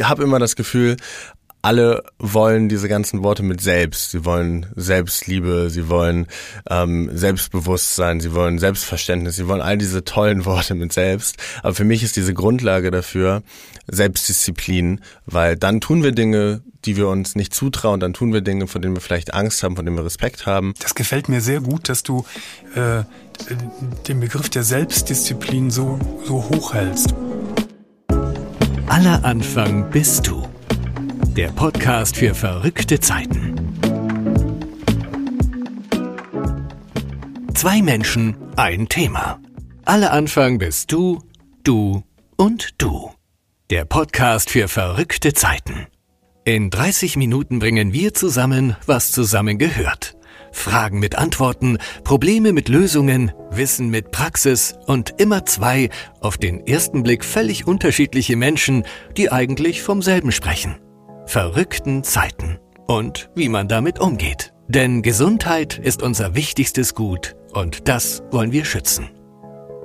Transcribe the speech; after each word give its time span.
ich 0.00 0.08
habe 0.08 0.22
immer 0.22 0.38
das 0.38 0.56
Gefühl, 0.56 0.96
alle 1.62 2.04
wollen 2.18 2.70
diese 2.70 2.88
ganzen 2.88 3.22
Worte 3.22 3.42
mit 3.42 3.60
selbst. 3.60 4.12
Sie 4.12 4.24
wollen 4.24 4.66
Selbstliebe, 4.76 5.68
sie 5.68 5.90
wollen 5.90 6.26
ähm, 6.70 7.10
Selbstbewusstsein, 7.12 8.20
sie 8.20 8.32
wollen 8.32 8.58
Selbstverständnis, 8.58 9.36
sie 9.36 9.46
wollen 9.46 9.60
all 9.60 9.76
diese 9.76 10.02
tollen 10.02 10.44
Worte 10.46 10.74
mit 10.74 10.94
selbst. 10.94 11.36
Aber 11.62 11.74
für 11.74 11.84
mich 11.84 12.02
ist 12.02 12.16
diese 12.16 12.32
Grundlage 12.32 12.90
dafür 12.90 13.42
Selbstdisziplin, 13.88 15.00
weil 15.26 15.56
dann 15.56 15.82
tun 15.82 16.02
wir 16.02 16.12
Dinge, 16.12 16.62
die 16.86 16.96
wir 16.96 17.08
uns 17.08 17.34
nicht 17.34 17.52
zutrauen, 17.52 18.00
dann 18.00 18.14
tun 18.14 18.32
wir 18.32 18.40
Dinge, 18.40 18.66
von 18.66 18.80
denen 18.80 18.96
wir 18.96 19.02
vielleicht 19.02 19.34
Angst 19.34 19.62
haben, 19.62 19.76
von 19.76 19.84
denen 19.84 19.98
wir 19.98 20.04
Respekt 20.06 20.46
haben. 20.46 20.72
Das 20.78 20.94
gefällt 20.94 21.28
mir 21.28 21.42
sehr 21.42 21.60
gut, 21.60 21.90
dass 21.90 22.02
du 22.02 22.24
äh, 22.74 23.02
den 24.08 24.20
Begriff 24.20 24.48
der 24.48 24.62
Selbstdisziplin 24.62 25.70
so, 25.70 25.98
so 26.24 26.48
hochhältst. 26.48 27.14
Aller 28.90 29.24
Anfang 29.24 29.88
bist 29.88 30.26
du 30.26 30.42
der 31.36 31.46
Podcast 31.50 32.16
für 32.16 32.34
verrückte 32.34 32.98
Zeiten. 32.98 33.54
Zwei 37.54 37.82
Menschen, 37.82 38.34
ein 38.56 38.88
Thema. 38.88 39.38
Alle 39.84 40.10
Anfang 40.10 40.58
bist 40.58 40.90
du, 40.90 41.22
du 41.62 42.02
und 42.36 42.82
du. 42.82 43.12
Der 43.70 43.84
Podcast 43.84 44.50
für 44.50 44.66
verrückte 44.66 45.34
Zeiten. 45.34 45.86
In 46.44 46.70
30 46.70 47.16
Minuten 47.16 47.60
bringen 47.60 47.92
wir 47.92 48.12
zusammen, 48.12 48.74
was 48.86 49.12
zusammengehört. 49.12 50.16
Fragen 50.52 50.98
mit 50.98 51.16
Antworten, 51.16 51.78
Probleme 52.04 52.52
mit 52.52 52.68
Lösungen, 52.68 53.32
Wissen 53.50 53.90
mit 53.90 54.10
Praxis 54.10 54.74
und 54.86 55.14
immer 55.18 55.46
zwei, 55.46 55.90
auf 56.20 56.38
den 56.38 56.66
ersten 56.66 57.02
Blick 57.02 57.24
völlig 57.24 57.66
unterschiedliche 57.66 58.36
Menschen, 58.36 58.84
die 59.16 59.30
eigentlich 59.30 59.82
vom 59.82 60.02
selben 60.02 60.32
sprechen 60.32 60.76
verrückten 61.30 62.02
Zeiten 62.02 62.58
und 62.88 63.30
wie 63.36 63.48
man 63.48 63.68
damit 63.68 64.00
umgeht. 64.00 64.52
Denn 64.66 65.00
Gesundheit 65.00 65.78
ist 65.78 66.02
unser 66.02 66.34
wichtigstes 66.34 66.96
Gut 66.96 67.36
und 67.52 67.88
das 67.88 68.24
wollen 68.32 68.50
wir 68.50 68.64
schützen. 68.64 69.10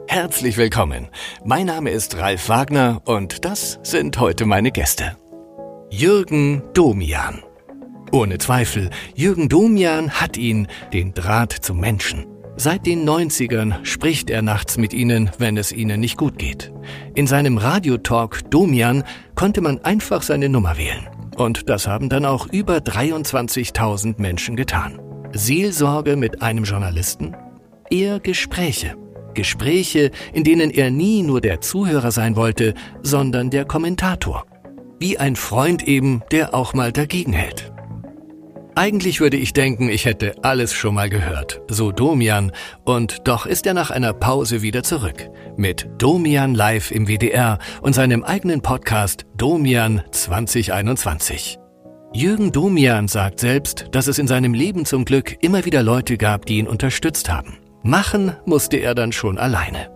Herzlich 0.07 0.57
willkommen. 0.57 1.09
Mein 1.43 1.67
Name 1.67 1.91
ist 1.91 2.17
Ralf 2.17 2.49
Wagner 2.49 3.01
und 3.05 3.45
das 3.45 3.79
sind 3.83 4.19
heute 4.19 4.45
meine 4.45 4.71
Gäste. 4.71 5.17
Jürgen 5.91 6.63
Domian. 6.73 7.43
Ohne 8.11 8.37
Zweifel, 8.37 8.89
Jürgen 9.15 9.49
Domian 9.49 10.11
hat 10.11 10.37
ihn, 10.37 10.67
den 10.93 11.13
Draht 11.13 11.51
zum 11.51 11.79
Menschen. 11.79 12.25
Seit 12.57 12.85
den 12.85 13.07
90ern 13.07 13.83
spricht 13.83 14.29
er 14.29 14.41
nachts 14.41 14.77
mit 14.77 14.93
ihnen, 14.93 15.29
wenn 15.39 15.57
es 15.57 15.73
ihnen 15.73 15.99
nicht 15.99 16.15
gut 16.15 16.37
geht. 16.37 16.71
In 17.13 17.27
seinem 17.27 17.57
Radiotalk 17.57 18.49
Domian 18.49 19.03
konnte 19.35 19.59
man 19.59 19.83
einfach 19.83 20.21
seine 20.21 20.47
Nummer 20.47 20.77
wählen. 20.77 21.09
Und 21.35 21.69
das 21.69 21.85
haben 21.87 22.07
dann 22.07 22.25
auch 22.25 22.47
über 22.47 22.77
23.000 22.77 24.21
Menschen 24.21 24.55
getan. 24.55 25.01
Seelsorge 25.33 26.15
mit 26.15 26.41
einem 26.41 26.63
Journalisten? 26.63 27.35
Eher 27.89 28.21
Gespräche. 28.21 28.95
Gespräche, 29.33 30.11
in 30.31 30.45
denen 30.45 30.71
er 30.71 30.91
nie 30.91 31.23
nur 31.23 31.41
der 31.41 31.59
Zuhörer 31.59 32.11
sein 32.11 32.37
wollte, 32.37 32.73
sondern 33.03 33.49
der 33.49 33.65
Kommentator. 33.65 34.45
Wie 34.97 35.17
ein 35.17 35.35
Freund 35.35 35.85
eben, 35.85 36.23
der 36.31 36.55
auch 36.55 36.73
mal 36.73 36.93
dagegen 36.93 37.33
hält. 37.33 37.74
Eigentlich 38.77 39.21
würde 39.21 39.37
ich 39.37 39.53
denken, 39.53 39.87
ich 39.87 40.03
hätte 40.03 40.35
alles 40.43 40.73
schon 40.73 40.95
mal 40.95 41.09
gehört, 41.09 41.61
so 41.69 41.93
Domian, 41.93 42.51
und 42.83 43.25
doch 43.25 43.45
ist 43.45 43.65
er 43.65 43.73
nach 43.73 43.89
einer 43.89 44.11
Pause 44.11 44.61
wieder 44.61 44.83
zurück. 44.83 45.29
Mit 45.55 45.87
Domian 45.97 46.53
live 46.53 46.91
im 46.91 47.07
WDR 47.07 47.57
und 47.81 47.95
seinem 47.95 48.25
eigenen 48.25 48.61
Podcast 48.61 49.25
Domian 49.37 50.03
2021. 50.11 51.57
Jürgen 52.11 52.51
Domian 52.51 53.07
sagt 53.07 53.39
selbst, 53.39 53.85
dass 53.91 54.07
es 54.07 54.19
in 54.19 54.27
seinem 54.27 54.53
Leben 54.53 54.83
zum 54.83 55.05
Glück 55.05 55.41
immer 55.41 55.63
wieder 55.63 55.81
Leute 55.81 56.17
gab, 56.17 56.45
die 56.45 56.57
ihn 56.57 56.67
unterstützt 56.67 57.31
haben. 57.31 57.59
Machen 57.81 58.35
musste 58.45 58.75
er 58.75 58.93
dann 58.93 59.13
schon 59.13 59.37
alleine. 59.37 59.89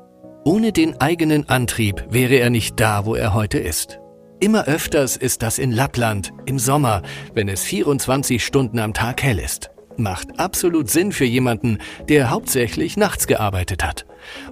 Ohne 0.45 0.71
den 0.71 1.01
eigenen 1.01 1.49
Antrieb 1.49 2.05
wäre 2.11 2.35
er 2.35 2.49
nicht 2.49 2.79
da, 2.79 3.05
wo 3.05 3.15
er 3.15 3.33
heute 3.33 3.59
ist. 3.59 3.99
Immer 4.41 4.65
öfters 4.65 5.17
ist 5.17 5.41
das 5.41 5.59
in 5.59 5.73
Lappland, 5.73 6.31
im 6.45 6.59
Sommer, 6.59 7.01
wenn 7.33 7.49
es 7.49 7.63
24 7.63 8.43
Stunden 8.43 8.79
am 8.79 8.93
Tag 8.93 9.21
hell 9.21 9.37
ist. 9.37 9.69
Macht 9.97 10.39
absolut 10.39 10.89
Sinn 10.89 11.11
für 11.11 11.25
jemanden, 11.25 11.79
der 12.07 12.29
hauptsächlich 12.29 12.95
nachts 12.95 13.27
gearbeitet 13.27 13.83
hat. 13.83 14.05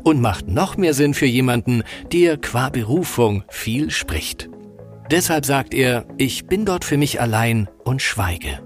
Und 0.03 0.19
macht 0.19 0.49
noch 0.49 0.75
mehr 0.75 0.93
Sinn 0.93 1.13
für 1.13 1.25
jemanden, 1.25 1.83
der 2.11 2.35
qua 2.35 2.67
Berufung 2.67 3.43
viel 3.47 3.89
spricht. 3.89 4.49
Deshalb 5.09 5.45
sagt 5.45 5.73
er, 5.73 6.05
ich 6.17 6.47
bin 6.47 6.65
dort 6.65 6.83
für 6.83 6.97
mich 6.97 7.21
allein 7.21 7.69
und 7.85 8.01
schweige. 8.01 8.59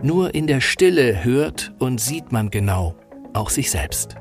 Nur 0.00 0.32
in 0.32 0.46
der 0.46 0.60
Stille 0.60 1.24
hört 1.24 1.72
und 1.80 2.00
sieht 2.00 2.30
man 2.30 2.50
genau, 2.50 2.94
auch 3.32 3.50
sich 3.50 3.68
selbst. 3.68 4.14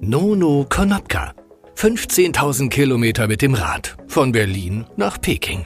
Nono 0.00 0.66
Konopka 0.68 1.32
15.000 1.82 2.68
Kilometer 2.68 3.26
mit 3.26 3.42
dem 3.42 3.54
Rad 3.54 3.96
von 4.06 4.30
Berlin 4.30 4.86
nach 4.94 5.20
Peking. 5.20 5.64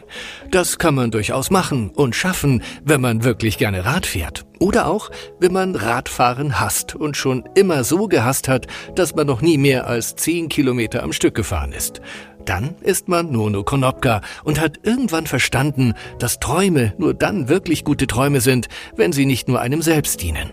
Das 0.50 0.78
kann 0.78 0.94
man 0.94 1.10
durchaus 1.10 1.50
machen 1.50 1.90
und 1.90 2.16
schaffen, 2.16 2.62
wenn 2.82 3.02
man 3.02 3.22
wirklich 3.22 3.58
gerne 3.58 3.84
Rad 3.84 4.06
fährt. 4.06 4.46
Oder 4.58 4.86
auch, 4.86 5.10
wenn 5.40 5.52
man 5.52 5.74
Radfahren 5.74 6.58
hasst 6.58 6.94
und 6.94 7.18
schon 7.18 7.46
immer 7.54 7.84
so 7.84 8.08
gehasst 8.08 8.48
hat, 8.48 8.66
dass 8.94 9.14
man 9.14 9.26
noch 9.26 9.42
nie 9.42 9.58
mehr 9.58 9.88
als 9.88 10.16
10 10.16 10.48
Kilometer 10.48 11.02
am 11.02 11.12
Stück 11.12 11.34
gefahren 11.34 11.72
ist. 11.72 12.00
Dann 12.46 12.76
ist 12.80 13.08
man 13.08 13.30
Nono 13.30 13.62
Konopka 13.62 14.22
und 14.42 14.58
hat 14.58 14.78
irgendwann 14.84 15.26
verstanden, 15.26 15.92
dass 16.18 16.40
Träume 16.40 16.94
nur 16.96 17.12
dann 17.12 17.50
wirklich 17.50 17.84
gute 17.84 18.06
Träume 18.06 18.40
sind, 18.40 18.68
wenn 18.96 19.12
sie 19.12 19.26
nicht 19.26 19.48
nur 19.48 19.60
einem 19.60 19.82
selbst 19.82 20.22
dienen. 20.22 20.50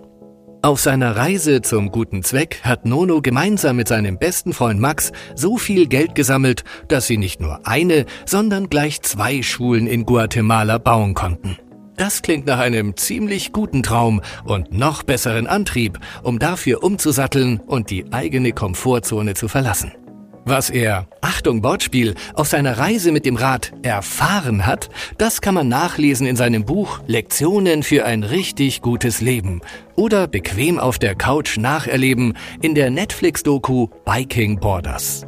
Auf 0.64 0.80
seiner 0.80 1.18
Reise 1.18 1.62
zum 1.62 1.92
guten 1.92 2.24
Zweck 2.24 2.62
hat 2.64 2.86
Nono 2.86 3.22
gemeinsam 3.22 3.76
mit 3.76 3.90
seinem 3.90 4.18
besten 4.18 4.54
Freund 4.54 4.80
Max 4.80 5.12
so 5.36 5.58
viel 5.58 5.88
Geld 5.88 6.16
gesammelt, 6.16 6.64
dass 6.88 7.06
sie 7.06 7.18
nicht 7.18 7.42
nur 7.42 7.68
eine, 7.68 8.06
sondern 8.26 8.70
gleich 8.70 9.02
zwei 9.02 9.42
Schulen 9.42 9.88
in 9.88 10.06
Guatemala 10.06 10.78
bauen 10.78 11.16
konnten. 11.16 11.58
Das 11.98 12.22
klingt 12.22 12.46
nach 12.46 12.60
einem 12.60 12.96
ziemlich 12.96 13.52
guten 13.52 13.84
Traum 13.84 14.22
und 14.46 14.72
noch 14.72 15.04
besseren 15.04 15.48
Antrieb, 15.48 16.00
um 16.24 16.40
dafür 16.40 16.82
umzusatteln 16.82 17.60
und 17.60 17.90
die 17.90 18.14
eigene 18.14 18.54
Komfortzone 18.54 19.34
zu 19.34 19.50
verlassen. 19.50 19.92
Was 20.46 20.70
er, 20.70 21.08
Achtung 21.22 21.64
Wortspiel, 21.64 22.16
auf 22.34 22.48
seiner 22.48 22.78
Reise 22.78 23.14
mit 23.14 23.26
dem 23.26 23.38
Rad 23.38 23.72
erfahren 23.82 24.66
hat, 24.66 24.90
das 25.18 25.40
kann 25.40 25.54
man 25.54 25.70
nachlesen 25.70 26.28
in 26.28 26.36
seinem 26.36 26.66
Buch 26.66 27.00
Lektionen 27.08 27.82
für 27.82 28.04
ein 28.06 28.24
richtig 28.24 28.82
gutes 28.82 29.22
Leben 29.22 29.62
oder 29.96 30.28
bequem 30.28 30.80
auf 30.80 31.00
der 31.00 31.16
Couch 31.16 31.58
nacherleben 31.58 32.38
in 32.62 32.76
der 32.76 32.90
Netflix-Doku 32.90 33.88
Biking 34.04 34.60
Borders. 34.60 35.26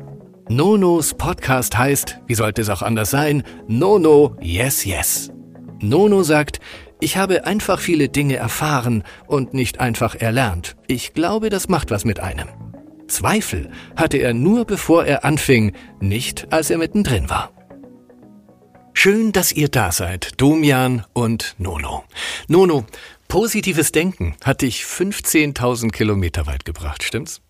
Nonos 0.50 1.14
Podcast 1.14 1.78
heißt, 1.78 2.20
wie 2.28 2.36
sollte 2.36 2.62
es 2.62 2.70
auch 2.70 2.82
anders 2.82 3.10
sein, 3.10 3.44
Nono 3.68 4.36
Yes 4.42 4.84
Yes. 4.84 5.32
Nono 5.80 6.24
sagt, 6.24 6.60
ich 7.00 7.16
habe 7.16 7.46
einfach 7.46 7.80
viele 7.80 8.10
Dinge 8.10 8.36
erfahren 8.36 9.04
und 9.28 9.54
nicht 9.54 9.80
einfach 9.80 10.16
erlernt. 10.16 10.76
Ich 10.88 11.14
glaube, 11.14 11.50
das 11.50 11.70
macht 11.70 11.90
was 11.90 12.04
mit 12.04 12.20
einem. 12.20 12.50
Zweifel 13.08 13.70
hatte 13.96 14.18
er 14.18 14.34
nur 14.34 14.66
bevor 14.66 15.06
er 15.06 15.24
anfing, 15.24 15.74
nicht 16.00 16.52
als 16.52 16.70
er 16.70 16.78
mittendrin 16.78 17.30
war. 17.30 17.52
Schön, 18.94 19.32
dass 19.32 19.52
ihr 19.52 19.68
da 19.68 19.92
seid, 19.92 20.42
Domian 20.42 21.06
und 21.14 21.56
Nono. 21.58 22.06
Nono, 22.48 22.86
positives 23.28 23.92
Denken 23.92 24.36
hat 24.44 24.62
dich 24.62 24.84
15.000 24.84 25.92
Kilometer 25.92 26.48
weit 26.48 26.66
gebracht, 26.66 27.04
stimmt's? 27.04 27.42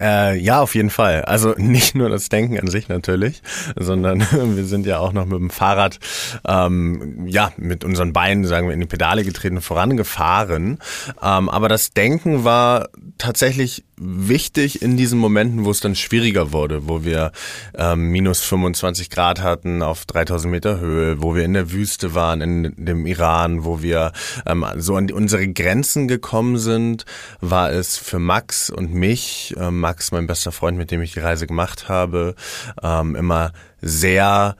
Äh, 0.00 0.38
ja, 0.38 0.60
auf 0.60 0.74
jeden 0.74 0.90
Fall. 0.90 1.22
Also 1.22 1.54
nicht 1.56 1.94
nur 1.94 2.08
das 2.08 2.28
Denken 2.28 2.58
an 2.58 2.68
sich 2.68 2.88
natürlich, 2.88 3.42
sondern 3.76 4.20
wir 4.56 4.64
sind 4.64 4.86
ja 4.86 4.98
auch 4.98 5.12
noch 5.12 5.26
mit 5.26 5.38
dem 5.38 5.50
Fahrrad, 5.50 5.98
ähm, 6.46 7.26
ja, 7.26 7.52
mit 7.56 7.84
unseren 7.84 8.12
Beinen, 8.12 8.44
sagen 8.44 8.68
wir, 8.68 8.74
in 8.74 8.80
die 8.80 8.86
Pedale 8.86 9.24
getreten, 9.24 9.60
vorangefahren. 9.60 10.78
Ähm, 11.22 11.48
aber 11.48 11.68
das 11.68 11.90
Denken 11.90 12.44
war 12.44 12.88
tatsächlich 13.18 13.84
wichtig 14.02 14.82
in 14.82 14.96
diesen 14.96 15.18
Momenten, 15.18 15.64
wo 15.64 15.70
es 15.70 15.80
dann 15.80 15.94
schwieriger 15.94 16.52
wurde, 16.52 16.88
wo 16.88 17.04
wir 17.04 17.32
ähm, 17.74 18.10
minus 18.10 18.40
25 18.40 19.10
Grad 19.10 19.40
hatten 19.40 19.82
auf 19.82 20.04
3000 20.06 20.50
Meter 20.50 20.80
Höhe, 20.80 21.22
wo 21.22 21.34
wir 21.34 21.44
in 21.44 21.54
der 21.54 21.70
Wüste 21.70 22.14
waren, 22.14 22.40
in 22.40 22.74
dem 22.76 23.06
Iran, 23.06 23.64
wo 23.64 23.82
wir 23.82 24.12
ähm, 24.46 24.64
so 24.76 24.96
an 24.96 25.10
unsere 25.10 25.48
Grenzen 25.48 26.08
gekommen 26.08 26.58
sind, 26.58 27.04
war 27.40 27.70
es 27.70 27.96
für 27.96 28.18
Max 28.18 28.70
und 28.70 28.92
mich, 28.92 29.54
ähm, 29.58 29.80
Max, 29.80 30.12
mein 30.12 30.26
bester 30.26 30.52
Freund, 30.52 30.76
mit 30.78 30.90
dem 30.90 31.02
ich 31.02 31.12
die 31.12 31.20
Reise 31.20 31.46
gemacht 31.46 31.88
habe, 31.88 32.34
ähm, 32.82 33.14
immer 33.14 33.52
sehr 33.80 34.56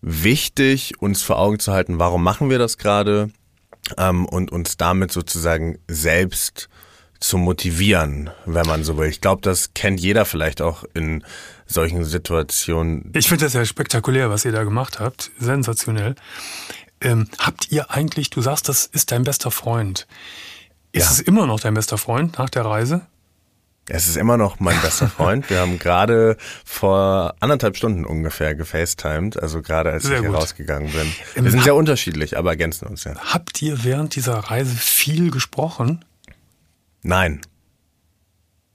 wichtig, 0.00 1.00
uns 1.00 1.22
vor 1.22 1.38
Augen 1.38 1.58
zu 1.58 1.72
halten, 1.72 1.98
warum 1.98 2.22
machen 2.22 2.50
wir 2.50 2.58
das 2.58 2.76
gerade 2.76 3.30
ähm, 3.98 4.26
und 4.26 4.50
uns 4.52 4.76
damit 4.76 5.12
sozusagen 5.12 5.78
selbst 5.88 6.68
zu 7.22 7.38
motivieren, 7.38 8.30
wenn 8.46 8.66
man 8.66 8.84
so 8.84 8.98
will. 8.98 9.08
Ich 9.08 9.20
glaube, 9.20 9.42
das 9.42 9.74
kennt 9.74 10.00
jeder 10.00 10.24
vielleicht 10.24 10.60
auch 10.60 10.84
in 10.92 11.24
solchen 11.66 12.04
Situationen. 12.04 13.10
Ich 13.14 13.28
finde 13.28 13.44
das 13.44 13.52
ja 13.54 13.64
spektakulär, 13.64 14.28
was 14.28 14.44
ihr 14.44 14.52
da 14.52 14.64
gemacht 14.64 14.98
habt. 14.98 15.30
Sensationell. 15.38 16.16
Ähm, 17.00 17.28
habt 17.38 17.70
ihr 17.70 17.90
eigentlich, 17.90 18.30
du 18.30 18.42
sagst, 18.42 18.68
das 18.68 18.86
ist 18.86 19.12
dein 19.12 19.22
bester 19.22 19.50
Freund. 19.50 20.06
Ist 20.90 21.06
ja. 21.06 21.10
es 21.12 21.20
immer 21.20 21.46
noch 21.46 21.60
dein 21.60 21.74
bester 21.74 21.96
Freund 21.96 22.38
nach 22.38 22.50
der 22.50 22.64
Reise? 22.64 23.02
Es 23.88 24.08
ist 24.08 24.16
immer 24.16 24.36
noch 24.36 24.58
mein 24.58 24.80
bester 24.82 25.08
Freund. 25.08 25.48
Wir 25.48 25.60
haben 25.60 25.78
gerade 25.78 26.36
vor 26.64 27.34
anderthalb 27.38 27.76
Stunden 27.76 28.04
ungefähr 28.04 28.56
gefacetimed, 28.56 29.40
also 29.40 29.62
gerade 29.62 29.90
als 29.90 30.04
sehr 30.04 30.16
ich 30.16 30.22
hier 30.22 30.34
rausgegangen 30.34 30.90
bin. 30.90 31.12
Wir 31.34 31.44
ähm, 31.44 31.50
sind 31.50 31.62
sehr 31.62 31.76
unterschiedlich, 31.76 32.36
aber 32.36 32.50
ergänzen 32.50 32.86
uns 32.88 33.04
ja. 33.04 33.14
Habt 33.16 33.62
ihr 33.62 33.84
während 33.84 34.16
dieser 34.16 34.38
Reise 34.38 34.74
viel 34.74 35.30
gesprochen? 35.30 36.04
Nein. 37.02 37.40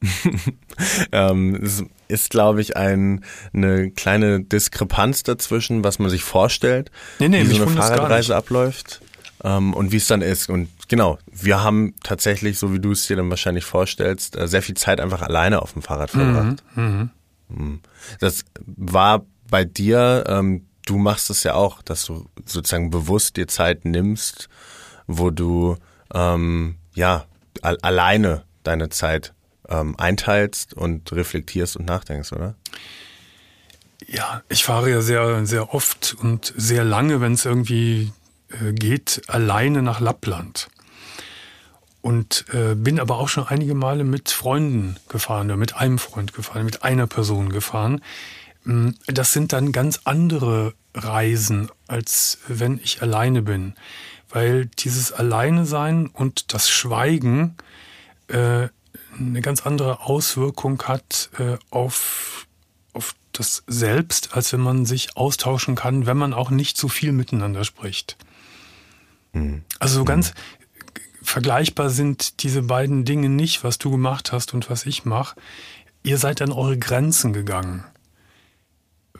ähm, 1.11 1.55
es 1.55 1.83
ist, 2.07 2.29
glaube 2.29 2.61
ich, 2.61 2.77
ein, 2.77 3.23
eine 3.53 3.91
kleine 3.91 4.41
Diskrepanz 4.41 5.23
dazwischen, 5.23 5.83
was 5.83 5.99
man 5.99 6.09
sich 6.09 6.23
vorstellt, 6.23 6.91
nee, 7.19 7.29
nee, 7.29 7.49
wie 7.49 7.55
so 7.55 7.63
eine 7.63 7.71
Fahrradreise 7.71 8.35
abläuft 8.35 9.01
ähm, 9.43 9.73
und 9.73 9.91
wie 9.91 9.97
es 9.97 10.07
dann 10.07 10.21
ist. 10.21 10.49
Und 10.49 10.69
genau, 10.87 11.17
wir 11.31 11.63
haben 11.63 11.95
tatsächlich, 12.03 12.59
so 12.59 12.73
wie 12.73 12.79
du 12.79 12.91
es 12.91 13.07
dir 13.07 13.17
dann 13.17 13.29
wahrscheinlich 13.29 13.65
vorstellst, 13.65 14.35
äh, 14.37 14.47
sehr 14.47 14.61
viel 14.61 14.75
Zeit 14.75 14.99
einfach 14.99 15.21
alleine 15.21 15.61
auf 15.61 15.73
dem 15.73 15.81
Fahrrad 15.81 16.11
verbracht. 16.11 16.63
Mhm, 16.75 16.83
mhm. 16.83 17.09
mhm. 17.49 17.79
Das 18.19 18.45
war 18.65 19.25
bei 19.49 19.65
dir, 19.65 20.25
ähm, 20.27 20.67
du 20.85 20.97
machst 20.97 21.29
es 21.29 21.43
ja 21.43 21.55
auch, 21.55 21.81
dass 21.81 22.05
du 22.05 22.25
sozusagen 22.45 22.91
bewusst 22.91 23.37
dir 23.37 23.47
Zeit 23.47 23.85
nimmst, 23.85 24.47
wo 25.07 25.31
du 25.31 25.77
ähm, 26.13 26.75
ja 26.93 27.25
alleine 27.63 28.43
deine 28.63 28.89
Zeit 28.89 29.33
ähm, 29.69 29.95
einteilst 29.97 30.73
und 30.73 31.11
reflektierst 31.11 31.77
und 31.77 31.85
nachdenkst, 31.87 32.31
oder? 32.33 32.55
Ja, 34.07 34.43
ich 34.49 34.63
fahre 34.63 34.89
ja 34.89 35.01
sehr, 35.01 35.45
sehr 35.45 35.73
oft 35.73 36.15
und 36.21 36.53
sehr 36.55 36.83
lange, 36.83 37.19
wenn 37.19 37.33
es 37.33 37.45
irgendwie 37.45 38.11
äh, 38.49 38.71
geht, 38.73 39.21
alleine 39.27 39.81
nach 39.81 39.99
Lappland. 39.99 40.69
Und 42.01 42.45
äh, 42.53 42.75
bin 42.75 42.99
aber 42.99 43.17
auch 43.17 43.27
schon 43.27 43.47
einige 43.47 43.75
Male 43.75 44.05
mit 44.05 44.29
Freunden 44.29 44.95
gefahren 45.09 45.47
oder 45.47 45.57
mit 45.57 45.75
einem 45.75 45.97
Freund 45.97 46.33
gefahren, 46.33 46.63
mit 46.63 46.83
einer 46.83 47.07
Person 47.07 47.49
gefahren. 47.49 48.01
Mm, 48.63 48.91
das 49.07 49.33
sind 49.33 49.51
dann 49.51 49.73
ganz 49.73 50.01
andere 50.05 50.73
Reisen, 50.93 51.69
als 51.87 52.37
wenn 52.47 52.79
ich 52.81 53.01
alleine 53.01 53.41
bin. 53.41 53.73
Weil 54.37 54.67
dieses 54.67 55.11
Alleine 55.11 55.65
sein 55.65 56.05
und 56.05 56.53
das 56.53 56.69
Schweigen 56.69 57.55
äh, 58.27 58.67
eine 59.17 59.41
ganz 59.41 59.65
andere 59.65 60.01
Auswirkung 60.01 60.83
hat 60.83 61.31
äh, 61.39 61.57
auf, 61.71 62.45
auf 62.93 63.15
das 63.31 63.63
Selbst, 63.65 64.35
als 64.35 64.53
wenn 64.53 64.59
man 64.59 64.85
sich 64.85 65.17
austauschen 65.17 65.73
kann, 65.73 66.05
wenn 66.05 66.17
man 66.17 66.35
auch 66.35 66.51
nicht 66.51 66.77
so 66.77 66.87
viel 66.87 67.13
miteinander 67.13 67.63
spricht. 67.63 68.15
Mhm. 69.33 69.63
Also 69.79 69.95
so 69.95 70.05
ganz 70.05 70.35
vergleichbar 71.23 71.89
sind 71.89 72.43
diese 72.43 72.61
beiden 72.61 73.05
Dinge 73.05 73.29
nicht, 73.29 73.63
was 73.63 73.79
du 73.79 73.89
gemacht 73.89 74.31
hast 74.31 74.53
und 74.53 74.69
was 74.69 74.85
ich 74.85 75.03
mache. 75.03 75.35
Ihr 76.03 76.19
seid 76.19 76.43
an 76.43 76.51
eure 76.51 76.77
Grenzen 76.77 77.33
gegangen. 77.33 77.85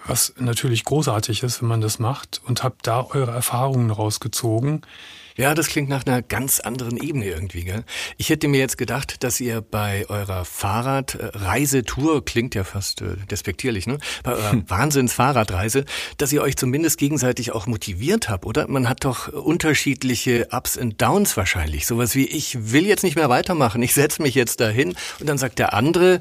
Was 0.07 0.33
natürlich 0.39 0.85
großartig 0.85 1.43
ist, 1.43 1.61
wenn 1.61 1.67
man 1.67 1.81
das 1.81 1.99
macht 1.99 2.41
und 2.45 2.63
habt 2.63 2.87
da 2.87 3.05
eure 3.09 3.31
Erfahrungen 3.31 3.91
rausgezogen. 3.91 4.81
Ja, 5.37 5.53
das 5.53 5.67
klingt 5.67 5.87
nach 5.87 6.03
einer 6.05 6.23
ganz 6.23 6.59
anderen 6.59 6.97
Ebene 6.97 7.25
irgendwie. 7.25 7.63
Gell? 7.63 7.83
Ich 8.17 8.29
hätte 8.29 8.47
mir 8.47 8.59
jetzt 8.59 8.77
gedacht, 8.77 9.23
dass 9.23 9.39
ihr 9.39 9.61
bei 9.61 10.09
eurer 10.09 10.45
Fahrradreisetour, 10.45 12.25
klingt 12.25 12.55
ja 12.55 12.63
fast 12.63 13.03
äh, 13.03 13.17
despektierlich, 13.29 13.85
ne? 13.85 13.99
bei 14.23 14.33
eurer 14.33 14.53
hm. 14.53 14.67
Wahnsinns-Fahrradreise, 14.67 15.85
dass 16.17 16.33
ihr 16.33 16.41
euch 16.41 16.57
zumindest 16.57 16.97
gegenseitig 16.97 17.51
auch 17.51 17.67
motiviert 17.67 18.29
habt, 18.29 18.47
oder? 18.47 18.67
Man 18.67 18.89
hat 18.89 19.05
doch 19.05 19.27
unterschiedliche 19.27 20.47
Ups 20.51 20.75
und 20.75 20.99
Downs 21.03 21.37
wahrscheinlich. 21.37 21.85
Sowas 21.85 22.15
wie, 22.15 22.25
ich 22.25 22.71
will 22.71 22.87
jetzt 22.87 23.03
nicht 23.03 23.15
mehr 23.15 23.29
weitermachen, 23.29 23.83
ich 23.83 23.93
setze 23.93 24.23
mich 24.23 24.33
jetzt 24.33 24.59
dahin 24.59 24.95
und 25.19 25.29
dann 25.29 25.37
sagt 25.37 25.59
der 25.59 25.73
andere, 25.73 26.17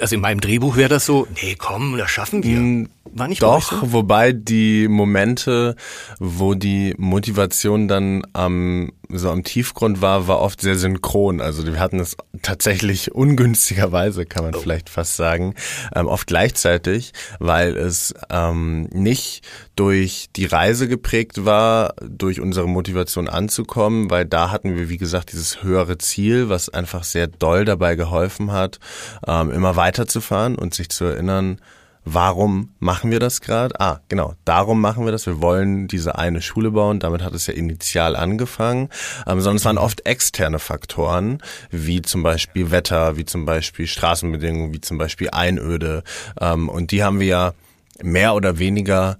also 0.00 0.16
in 0.16 0.20
meinem 0.20 0.40
Drehbuch 0.40 0.76
wäre 0.76 0.88
das 0.88 1.06
so, 1.06 1.26
nee, 1.42 1.54
komm, 1.56 1.96
das 1.96 2.10
schaffen 2.10 2.42
wir. 2.42 2.56
Hm, 2.56 2.88
War 3.10 3.28
nicht 3.28 3.42
Doch, 3.42 3.70
so? 3.70 3.92
wobei 3.92 4.32
die 4.32 4.88
Momente, 4.88 5.76
wo 6.18 6.54
die 6.54 6.94
Motivation 6.96 7.88
dann 7.88 8.22
am 8.32 8.92
so 9.14 9.30
am 9.30 9.44
Tiefgrund 9.44 10.00
war, 10.00 10.26
war 10.26 10.40
oft 10.40 10.60
sehr 10.60 10.76
synchron. 10.76 11.40
Also 11.40 11.66
wir 11.66 11.78
hatten 11.78 12.00
es 12.00 12.16
tatsächlich 12.40 13.12
ungünstigerweise, 13.14 14.24
kann 14.24 14.44
man 14.44 14.54
oh. 14.54 14.60
vielleicht 14.60 14.88
fast 14.88 15.16
sagen, 15.16 15.54
ähm, 15.94 16.06
oft 16.06 16.26
gleichzeitig, 16.26 17.12
weil 17.38 17.76
es 17.76 18.14
ähm, 18.30 18.84
nicht 18.92 19.46
durch 19.76 20.28
die 20.36 20.46
Reise 20.46 20.88
geprägt 20.88 21.44
war, 21.44 21.94
durch 22.00 22.40
unsere 22.40 22.68
Motivation 22.68 23.28
anzukommen, 23.28 24.10
weil 24.10 24.24
da 24.24 24.50
hatten 24.50 24.76
wir, 24.76 24.88
wie 24.88 24.98
gesagt, 24.98 25.32
dieses 25.32 25.62
höhere 25.62 25.98
Ziel, 25.98 26.48
was 26.48 26.68
einfach 26.68 27.04
sehr 27.04 27.26
doll 27.26 27.64
dabei 27.64 27.94
geholfen 27.94 28.52
hat, 28.52 28.78
ähm, 29.26 29.50
immer 29.50 29.76
weiterzufahren 29.76 30.56
und 30.56 30.74
sich 30.74 30.88
zu 30.88 31.04
erinnern, 31.04 31.58
Warum 32.04 32.70
machen 32.80 33.12
wir 33.12 33.20
das 33.20 33.40
gerade? 33.40 33.78
Ah, 33.80 34.00
genau, 34.08 34.34
darum 34.44 34.80
machen 34.80 35.04
wir 35.04 35.12
das. 35.12 35.26
Wir 35.26 35.40
wollen 35.40 35.86
diese 35.86 36.16
eine 36.16 36.42
Schule 36.42 36.72
bauen. 36.72 36.98
Damit 36.98 37.22
hat 37.22 37.32
es 37.32 37.46
ja 37.46 37.54
initial 37.54 38.16
angefangen. 38.16 38.88
Ähm, 39.26 39.40
sondern 39.40 39.56
es 39.56 39.64
waren 39.64 39.78
oft 39.78 40.04
externe 40.04 40.58
Faktoren, 40.58 41.42
wie 41.70 42.02
zum 42.02 42.22
Beispiel 42.22 42.70
Wetter, 42.72 43.16
wie 43.16 43.24
zum 43.24 43.44
Beispiel 43.44 43.86
Straßenbedingungen, 43.86 44.74
wie 44.74 44.80
zum 44.80 44.98
Beispiel 44.98 45.30
Einöde. 45.30 46.02
Ähm, 46.40 46.68
und 46.68 46.90
die 46.90 47.04
haben 47.04 47.20
wir 47.20 47.26
ja 47.26 47.54
mehr 48.02 48.34
oder 48.34 48.58
weniger 48.58 49.18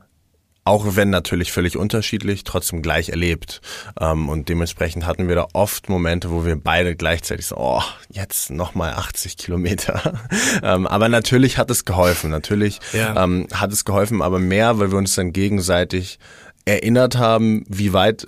auch 0.64 0.94
wenn 0.94 1.10
natürlich 1.10 1.50
völlig 1.50 1.76
unterschiedlich, 1.76 2.44
trotzdem 2.44 2.82
gleich 2.82 3.08
erlebt. 3.08 3.60
Ähm, 4.00 4.28
und 4.28 4.48
dementsprechend 4.48 5.06
hatten 5.06 5.28
wir 5.28 5.34
da 5.34 5.48
oft 5.52 5.88
Momente, 5.88 6.30
wo 6.30 6.44
wir 6.44 6.56
beide 6.56 6.94
gleichzeitig 6.94 7.46
so, 7.46 7.56
oh, 7.56 7.82
jetzt 8.10 8.50
nochmal 8.50 8.92
80 8.92 9.36
Kilometer. 9.36 10.20
ähm, 10.62 10.86
aber 10.86 11.08
natürlich 11.08 11.58
hat 11.58 11.70
es 11.70 11.84
geholfen. 11.84 12.30
Natürlich 12.30 12.78
ja. 12.92 13.22
ähm, 13.22 13.48
hat 13.52 13.72
es 13.72 13.84
geholfen, 13.84 14.22
aber 14.22 14.38
mehr, 14.38 14.78
weil 14.78 14.92
wir 14.92 14.98
uns 14.98 15.14
dann 15.16 15.32
gegenseitig 15.32 16.18
erinnert 16.64 17.16
haben, 17.16 17.64
wie 17.68 17.92
weit 17.92 18.26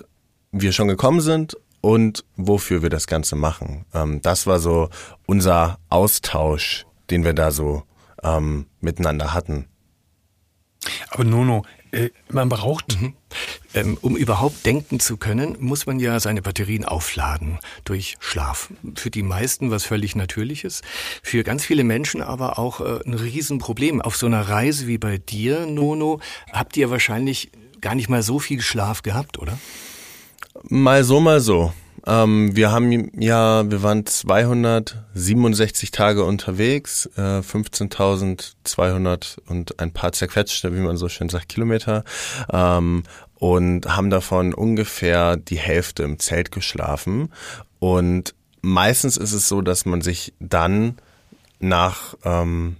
wir 0.51 0.73
schon 0.73 0.89
gekommen 0.89 1.21
sind 1.21 1.55
und 1.79 2.25
wofür 2.35 2.81
wir 2.81 2.89
das 2.89 3.07
Ganze 3.07 3.35
machen. 3.35 3.85
Das 4.21 4.47
war 4.47 4.59
so 4.59 4.89
unser 5.25 5.77
Austausch, 5.89 6.85
den 7.09 7.23
wir 7.23 7.33
da 7.33 7.51
so 7.51 7.83
miteinander 8.81 9.33
hatten. 9.33 9.67
Aber 11.11 11.23
Nono, 11.23 11.63
man 12.29 12.49
braucht. 12.49 12.99
Mhm. 13.01 13.13
Ähm, 13.73 13.97
um 14.01 14.15
überhaupt 14.15 14.65
denken 14.65 14.99
zu 14.99 15.17
können, 15.17 15.57
muss 15.59 15.85
man 15.85 15.99
ja 15.99 16.19
seine 16.19 16.41
Batterien 16.41 16.85
aufladen 16.85 17.59
durch 17.83 18.15
Schlaf. 18.19 18.69
Für 18.95 19.09
die 19.09 19.23
meisten 19.23 19.71
was 19.71 19.83
völlig 19.83 20.15
Natürliches. 20.15 20.81
Für 21.21 21.43
ganz 21.43 21.65
viele 21.65 21.83
Menschen 21.83 22.21
aber 22.21 22.57
auch 22.57 22.79
äh, 22.79 22.99
ein 23.05 23.13
Riesenproblem. 23.13 24.01
Auf 24.01 24.15
so 24.15 24.25
einer 24.27 24.47
Reise 24.47 24.87
wie 24.87 24.97
bei 24.97 25.17
dir, 25.17 25.65
Nono, 25.65 26.19
habt 26.51 26.77
ihr 26.77 26.89
wahrscheinlich 26.89 27.51
gar 27.81 27.95
nicht 27.95 28.09
mal 28.09 28.23
so 28.23 28.39
viel 28.39 28.61
Schlaf 28.61 29.03
gehabt, 29.03 29.37
oder? 29.37 29.57
Mal 30.63 31.03
so, 31.03 31.19
mal 31.19 31.41
so. 31.41 31.73
Ähm, 32.05 32.55
wir 32.55 32.71
haben 32.71 33.11
ja, 33.19 33.69
wir 33.69 33.81
waren 33.83 34.05
267 34.05 35.91
Tage 35.91 36.23
unterwegs, 36.23 37.09
äh, 37.17 37.39
15.200 37.39 39.37
und 39.47 39.79
ein 39.79 39.91
paar 39.91 40.11
zerquetschte, 40.11 40.75
wie 40.75 40.81
man 40.81 40.97
so 40.97 41.09
schön 41.09 41.29
sagt, 41.29 41.49
Kilometer. 41.49 42.03
Ähm, 42.51 43.03
und 43.37 43.95
haben 43.95 44.09
davon 44.09 44.53
ungefähr 44.53 45.35
die 45.35 45.57
Hälfte 45.57 46.03
im 46.03 46.19
Zelt 46.19 46.51
geschlafen. 46.51 47.33
Und 47.79 48.33
meistens 48.61 49.17
ist 49.17 49.33
es 49.33 49.49
so, 49.49 49.61
dass 49.61 49.85
man 49.85 50.01
sich 50.01 50.33
dann 50.39 50.97
nach 51.59 52.15
ähm, 52.23 52.77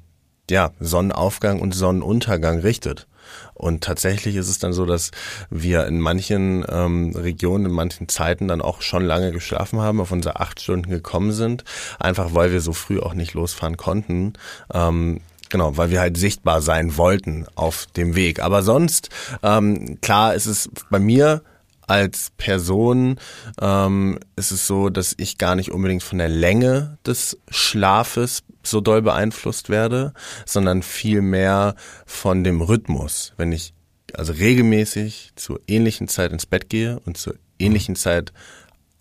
ja, 0.49 0.71
Sonnenaufgang 0.79 1.59
und 1.59 1.73
Sonnenuntergang 1.73 2.59
richtet. 2.59 3.07
Und 3.53 3.83
tatsächlich 3.83 4.35
ist 4.35 4.49
es 4.49 4.59
dann 4.59 4.73
so, 4.73 4.85
dass 4.85 5.11
wir 5.49 5.87
in 5.87 5.99
manchen 5.99 6.65
ähm, 6.69 7.13
Regionen, 7.15 7.65
in 7.65 7.71
manchen 7.71 8.07
Zeiten 8.07 8.47
dann 8.47 8.61
auch 8.61 8.81
schon 8.81 9.03
lange 9.03 9.31
geschlafen 9.31 9.79
haben, 9.79 10.01
auf 10.01 10.11
unsere 10.11 10.39
acht 10.39 10.61
Stunden 10.61 10.89
gekommen 10.89 11.31
sind, 11.31 11.63
einfach 11.99 12.33
weil 12.33 12.51
wir 12.51 12.61
so 12.61 12.73
früh 12.73 12.99
auch 12.99 13.13
nicht 13.13 13.33
losfahren 13.33 13.77
konnten. 13.77 14.33
Ähm, 14.73 15.21
Genau, 15.49 15.77
weil 15.77 15.91
wir 15.91 15.99
halt 15.99 16.17
sichtbar 16.17 16.59
sein 16.59 16.97
wollten 16.97 17.45
auf 17.53 17.85
dem 17.95 18.15
Weg. 18.15 18.39
Aber 18.41 18.63
sonst, 18.63 19.09
ähm, 19.43 20.01
klar 20.01 20.33
ist 20.33 20.47
es 20.47 20.71
bei 20.89 20.97
mir 20.97 21.43
als 21.87 22.31
Person 22.37 23.19
ähm, 23.61 24.19
ist 24.35 24.51
es 24.51 24.65
so, 24.65 24.89
dass 24.89 25.13
ich 25.17 25.37
gar 25.37 25.55
nicht 25.55 25.71
unbedingt 25.71 26.03
von 26.03 26.17
der 26.17 26.29
Länge 26.29 26.97
des 27.05 27.37
Schlafes 27.49 28.43
so 28.65 28.81
doll 28.81 29.01
beeinflusst 29.01 29.69
werde, 29.69 30.13
sondern 30.45 30.83
viel 30.83 31.21
mehr 31.21 31.75
von 32.05 32.43
dem 32.43 32.61
Rhythmus. 32.61 33.33
Wenn 33.37 33.51
ich 33.51 33.73
also 34.13 34.33
regelmäßig 34.33 35.31
zur 35.35 35.59
ähnlichen 35.67 36.07
Zeit 36.07 36.31
ins 36.31 36.45
Bett 36.45 36.69
gehe 36.69 36.99
und 37.05 37.17
zur 37.17 37.35
ähnlichen 37.59 37.95
Zeit 37.95 38.33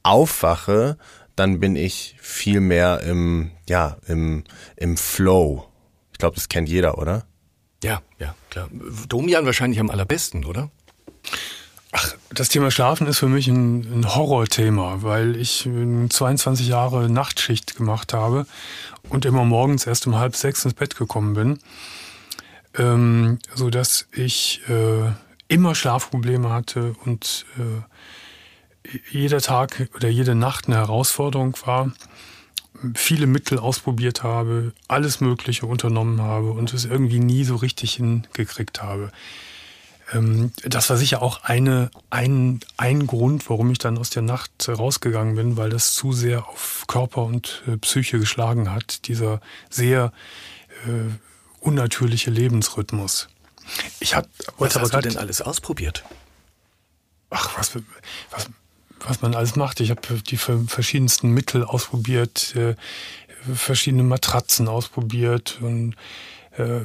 aufwache, 0.02 0.99
dann 1.37 1.61
bin 1.61 1.76
ich 1.76 2.16
viel 2.21 2.61
mehr 2.61 3.00
im, 3.00 3.50
ja, 3.68 3.97
im, 4.06 4.44
im 4.76 4.97
Flow. 4.97 5.66
Ich 6.12 6.18
glaube, 6.18 6.37
das 6.37 6.49
kennt 6.49 6.68
jeder, 6.68 6.99
oder? 6.99 7.26
Ja, 7.83 8.02
ja, 8.18 8.35
klar. 8.50 8.68
Domian 9.09 9.44
wahrscheinlich 9.44 9.80
am 9.80 9.90
allerbesten, 9.90 10.44
oder? 10.44 10.71
Ach, 11.97 12.13
das 12.31 12.49
Thema 12.49 12.73
Schlafen 12.73 13.07
ist 13.07 13.21
für 13.21 13.29
mich 13.29 13.47
ein, 13.47 14.01
ein 14.01 14.15
Horrorthema, 14.17 15.03
weil 15.03 15.37
ich 15.37 15.69
22 16.09 16.67
Jahre 16.67 17.09
Nachtschicht 17.09 17.77
gemacht 17.77 18.13
habe 18.13 18.47
und 19.11 19.25
immer 19.25 19.45
morgens 19.45 19.87
erst 19.87 20.09
um 20.09 20.17
halb 20.17 20.35
sechs 20.35 20.65
ins 20.65 20.75
Bett 20.75 20.97
gekommen 20.97 21.35
bin, 21.35 21.61
ähm, 22.77 23.39
so 23.55 23.71
dass 23.71 24.09
ich 24.11 24.61
äh, 24.69 25.13
immer 25.47 25.77
Schlafprobleme 25.77 26.51
hatte 26.51 26.97
und 27.05 27.47
äh, 27.59 28.99
jeder 29.13 29.41
Tag 29.41 29.89
oder 29.95 30.09
jede 30.09 30.35
Nacht 30.35 30.67
eine 30.67 30.77
Herausforderung 30.77 31.57
war 31.65 31.93
viele 32.97 33.27
Mittel 33.27 33.59
ausprobiert 33.59 34.25
habe, 34.25 34.73
alles 34.89 35.21
Mögliche 35.21 35.65
unternommen 35.65 36.21
habe 36.21 36.51
und 36.51 36.75
es 36.75 36.85
irgendwie 36.85 37.21
nie 37.21 37.45
so 37.45 37.57
richtig 37.57 37.95
hingekriegt 37.95 38.83
habe. 38.83 39.13
Ähm, 40.14 40.52
das 40.64 40.88
war 40.90 40.97
sicher 40.97 41.23
auch 41.23 41.42
eine, 41.42 41.90
ein, 42.11 42.61
ein 42.76 43.06
Grund, 43.06 43.50
warum 43.50 43.71
ich 43.71 43.78
dann 43.78 43.99
aus 43.99 44.11
der 44.11 44.23
Nacht 44.23 44.68
rausgegangen 44.68 45.35
bin, 45.35 45.56
weil 45.56 45.71
das 45.71 45.94
zu 45.94 46.12
sehr 46.12 46.49
auf 46.49 46.85
Körper 46.87 47.25
und 47.25 47.62
äh, 47.66 47.76
Psyche 47.76 48.18
geschlagen 48.18 48.71
hat, 48.71 49.09
dieser 49.09 49.40
sehr 49.68 50.12
äh, 50.87 51.11
unnatürliche 51.61 52.30
Lebensrhythmus. 52.30 53.28
Ich 54.00 54.14
hab, 54.14 54.28
was 54.59 54.76
hast 54.76 54.92
du 54.92 55.00
denn 55.00 55.16
alles 55.16 55.40
ausprobiert? 55.40 56.04
Ach, 57.30 57.59
was, 57.59 57.75
was, 58.30 58.50
was 59.00 59.23
man 59.23 59.35
alles 59.35 59.56
macht. 59.56 59.80
Ich 59.80 59.90
habe 59.90 60.02
die 60.21 60.37
verschiedensten 60.37 61.30
Mittel 61.30 61.64
ausprobiert, 61.64 62.54
äh, 62.56 62.75
verschiedene 63.54 64.02
Matratzen 64.02 64.68
ausprobiert 64.68 65.59
und 65.61 65.97
äh, 66.56 66.80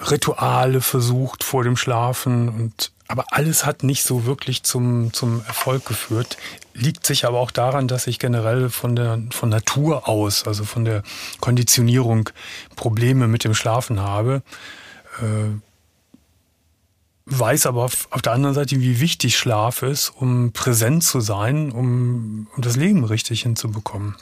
Rituale 0.00 0.80
versucht 0.80 1.44
vor 1.44 1.64
dem 1.64 1.76
Schlafen 1.76 2.48
und 2.48 2.92
aber 3.10 3.24
alles 3.30 3.66
hat 3.66 3.82
nicht 3.82 4.04
so 4.04 4.24
wirklich 4.24 4.62
zum, 4.62 5.12
zum 5.12 5.42
Erfolg 5.44 5.84
geführt. 5.84 6.36
Liegt 6.74 7.04
sich 7.04 7.24
aber 7.24 7.40
auch 7.40 7.50
daran, 7.50 7.88
dass 7.88 8.06
ich 8.06 8.20
generell 8.20 8.70
von 8.70 8.94
der, 8.94 9.20
von 9.32 9.48
Natur 9.48 10.08
aus, 10.08 10.46
also 10.46 10.62
von 10.62 10.84
der 10.84 11.02
Konditionierung 11.40 12.30
Probleme 12.76 13.26
mit 13.26 13.42
dem 13.42 13.52
Schlafen 13.52 13.98
habe. 13.98 14.42
Äh, 15.18 15.58
weiß 17.26 17.66
aber 17.66 17.82
auf, 17.82 18.06
auf, 18.12 18.22
der 18.22 18.32
anderen 18.32 18.54
Seite, 18.54 18.80
wie 18.80 19.00
wichtig 19.00 19.36
Schlaf 19.36 19.82
ist, 19.82 20.10
um 20.10 20.52
präsent 20.52 21.02
zu 21.02 21.18
sein, 21.18 21.72
um, 21.72 22.46
um 22.54 22.62
das 22.62 22.76
Leben 22.76 23.02
richtig 23.02 23.42
hinzubekommen. 23.42 24.14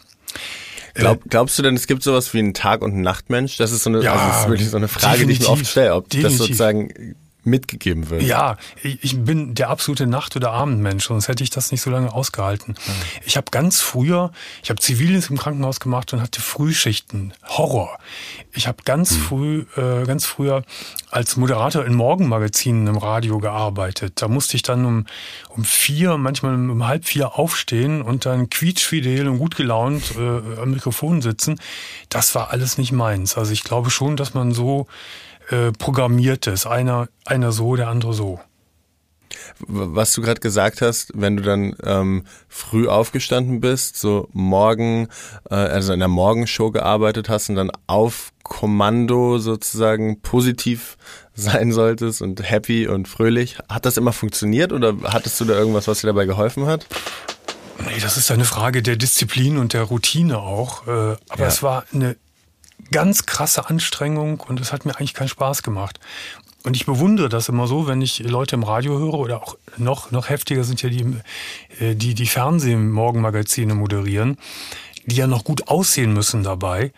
Glaub, 0.95 1.23
glaubst 1.29 1.59
du 1.59 1.63
denn, 1.63 1.75
es 1.75 1.87
gibt 1.87 2.03
sowas 2.03 2.33
wie 2.35 2.39
einen 2.39 2.55
Tag- 2.55 2.83
und 2.83 2.93
einen 2.93 3.03
Nachtmensch? 3.03 3.57
Das 3.57 3.73
ist 3.73 3.83
so 3.83 3.91
eine, 3.91 4.03
ja, 4.03 4.13
also 4.13 4.27
das 4.27 4.41
ist 4.43 4.49
wirklich 4.49 4.71
so 4.71 4.77
eine 4.77 4.89
Frage, 4.89 5.27
die 5.27 5.33
ich 5.33 5.41
mir 5.41 5.49
oft 5.49 5.67
stelle, 5.67 5.95
ob 5.95 6.09
definitiv. 6.09 6.39
das 6.39 6.47
sozusagen 6.47 7.15
mitgegeben 7.45 8.11
wird. 8.11 8.23
Ja, 8.23 8.57
ich 8.83 9.19
bin 9.19 9.55
der 9.55 9.71
absolute 9.71 10.07
Nacht- 10.07 10.37
oder 10.37 10.53
Abendmensch, 10.53 11.07
sonst 11.07 11.29
hätte 11.29 11.43
ich 11.43 11.51
das 11.51 11.71
nicht 11.73 11.81
so 11.81 11.91
lange 11.91 12.13
ausgehalten. 12.13 12.75
Mhm. 12.75 12.93
Ich 13.25 13.37
habe 13.37 13.51
ganz 13.51 13.81
früher, 13.81 14.33
ich 14.63 14.71
habe 14.71 14.81
Zivildienst 14.81 15.31
im 15.31 15.39
Krankenhaus 15.39 15.81
gemacht 15.81 16.13
und 16.13 16.21
hatte 16.21 16.41
Frühschichten. 16.41 17.33
Horror. 17.45 17.99
Ich 18.53 18.67
habe 18.67 18.83
ganz 18.85 19.13
mhm. 19.13 19.21
früh, 19.21 19.65
äh, 19.77 20.05
ganz 20.05 20.27
früher 20.27 20.63
als 21.11 21.37
Moderator 21.37 21.85
in 21.85 21.95
Morgenmagazinen 21.95 22.87
im 22.87 22.99
Radio 22.99 23.39
gearbeitet. 23.39 24.15
Da 24.17 24.29
musste 24.29 24.57
ich 24.57 24.63
dann 24.63 24.85
um, 24.85 25.07
um 25.49 25.65
vier, 25.65 26.19
manchmal 26.19 26.55
um 26.55 26.87
halb 26.87 27.05
vier 27.07 27.39
aufstehen 27.39 28.03
und 28.03 28.27
dann 28.27 28.51
quietschfidel 28.51 29.29
und 29.29 29.39
gut 29.39 29.57
gelaunt 29.57 30.15
äh, 30.17 30.61
am 30.61 30.73
Mikrofon 30.73 31.23
sitzen. 31.23 31.61
Das 32.09 32.35
war 32.35 32.51
alles 32.51 32.79
nicht 32.79 32.93
meins. 32.93 33.39
Also 33.39 33.53
ich 33.53 33.65
glaube 33.65 33.91
schon, 33.91 34.17
dass 34.17 34.35
man 34.35 34.53
so 34.53 34.87
äh, 35.51 35.73
programmiert 35.73 36.47
ist. 36.47 36.67
Einer, 36.67 37.09
einer 37.25 37.53
so, 37.53 37.77
der 37.77 37.89
andere 37.89 38.15
so. 38.15 38.41
Was 39.61 40.15
du 40.15 40.23
gerade 40.23 40.41
gesagt 40.41 40.81
hast, 40.83 41.13
wenn 41.15 41.37
du 41.37 41.43
dann 41.43 41.75
ähm, 41.85 42.25
früh 42.49 42.87
aufgestanden 42.87 43.61
bist, 43.61 43.97
so 43.97 44.29
morgen, 44.33 45.09
äh, 45.51 45.55
also 45.55 45.93
in 45.93 45.99
der 45.99 46.09
Morgenshow 46.09 46.71
gearbeitet 46.71 47.29
hast 47.29 47.49
und 47.51 47.57
dann 47.57 47.71
auf 47.87 48.33
Kommando 48.43 49.39
sozusagen 49.39 50.21
positiv 50.23 50.97
sein 51.35 51.73
solltest 51.73 52.23
und 52.23 52.49
happy 52.49 52.89
und 52.89 53.09
fröhlich, 53.09 53.59
hat 53.69 53.87
das 53.87 53.97
immer 53.97 54.13
funktioniert 54.13 54.73
oder 54.73 54.95
hattest 55.05 55.41
du 55.41 55.45
da 55.45 55.55
irgendwas, 55.55 55.89
was 55.89 56.01
dir 56.01 56.09
dabei 56.09 56.27
geholfen 56.27 56.67
hat? 56.67 56.87
Nee, 57.87 58.01
das 58.01 58.17
ist 58.17 58.31
eine 58.31 58.45
Frage 58.45 58.83
der 58.83 58.97
Disziplin 58.97 59.57
und 59.57 59.73
der 59.73 59.83
Routine 59.83 60.39
auch. 60.39 60.87
Äh, 60.87 60.91
aber 60.91 61.41
ja. 61.41 61.47
es 61.47 61.63
war 61.63 61.85
eine 61.93 62.17
ganz 62.91 63.27
krasse 63.27 63.69
Anstrengung 63.69 64.41
und 64.41 64.61
es 64.61 64.73
hat 64.73 64.85
mir 64.85 64.97
eigentlich 64.97 65.15
keinen 65.15 65.29
Spaß 65.29 65.63
gemacht. 65.63 66.01
Und 66.65 66.77
ich 66.77 66.87
bewundere 66.87 67.29
das 67.29 67.49
immer 67.49 67.67
so, 67.67 67.87
wenn 67.87 68.03
ich 68.03 68.19
Leute 68.19 68.57
im 68.57 68.65
Radio 68.65 68.99
höre 68.99 69.15
oder 69.15 69.43
auch 69.43 69.57
noch, 69.77 70.11
noch 70.11 70.29
heftiger 70.29 70.65
sind 70.65 70.83
ja 70.83 70.89
die, 70.89 71.17
äh, 71.79 71.95
die, 71.95 72.15
die 72.15 72.27
Fernsehmorgenmagazine 72.27 73.75
moderieren, 73.75 74.37
die 75.07 75.17
ja 75.17 75.27
noch 75.27 75.45
gut 75.45 75.69
aussehen 75.69 76.13
müssen 76.13 76.43
dabei, 76.43 76.93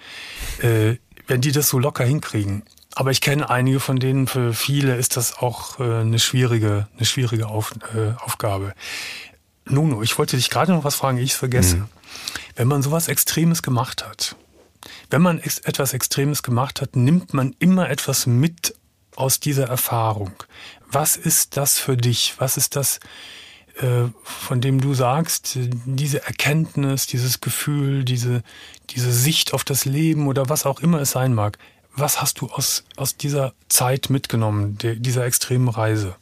äh, 0.62 0.96
wenn 1.26 1.40
die 1.40 1.52
das 1.52 1.68
so 1.68 1.78
locker 1.78 2.04
hinkriegen. 2.04 2.62
Aber 2.94 3.10
ich 3.10 3.20
kenne 3.20 3.48
einige 3.48 3.80
von 3.80 3.98
denen, 3.98 4.26
für 4.26 4.52
viele 4.52 4.96
ist 4.96 5.16
das 5.16 5.38
auch 5.38 5.78
äh, 5.78 6.00
eine 6.00 6.18
schwierige, 6.18 6.88
eine 6.96 7.06
schwierige 7.06 7.46
Auf, 7.46 7.72
äh, 7.94 8.20
Aufgabe. 8.24 8.74
Nuno, 9.66 10.02
ich 10.02 10.18
wollte 10.18 10.36
dich 10.36 10.50
gerade 10.50 10.72
noch 10.72 10.84
was 10.84 10.96
fragen, 10.96 11.18
ich 11.18 11.30
es 11.30 11.36
vergesse. 11.36 11.76
Mhm. 11.76 11.84
Wenn 12.56 12.68
man 12.68 12.82
sowas 12.82 13.06
Extremes 13.06 13.62
gemacht 13.62 14.04
hat, 14.04 14.34
wenn 15.10 15.22
man 15.22 15.38
ex 15.38 15.58
etwas 15.58 15.92
Extremes 15.92 16.42
gemacht 16.42 16.80
hat, 16.80 16.96
nimmt 16.96 17.34
man 17.34 17.54
immer 17.58 17.90
etwas 17.90 18.26
mit 18.26 18.74
aus 19.16 19.40
dieser 19.40 19.68
Erfahrung. 19.68 20.32
Was 20.90 21.16
ist 21.16 21.56
das 21.56 21.78
für 21.78 21.96
dich? 21.96 22.34
Was 22.38 22.56
ist 22.56 22.76
das, 22.76 23.00
äh, 23.76 24.04
von 24.22 24.60
dem 24.60 24.80
du 24.80 24.94
sagst, 24.94 25.58
diese 25.84 26.24
Erkenntnis, 26.24 27.06
dieses 27.06 27.40
Gefühl, 27.40 28.04
diese, 28.04 28.42
diese 28.90 29.12
Sicht 29.12 29.52
auf 29.52 29.64
das 29.64 29.84
Leben 29.84 30.26
oder 30.26 30.48
was 30.48 30.66
auch 30.66 30.80
immer 30.80 31.00
es 31.00 31.10
sein 31.10 31.34
mag? 31.34 31.58
Was 31.94 32.22
hast 32.22 32.40
du 32.40 32.46
aus, 32.46 32.84
aus 32.96 33.16
dieser 33.16 33.52
Zeit 33.68 34.10
mitgenommen, 34.10 34.78
der, 34.78 34.94
dieser 34.94 35.24
extremen 35.24 35.68
Reise? 35.68 36.16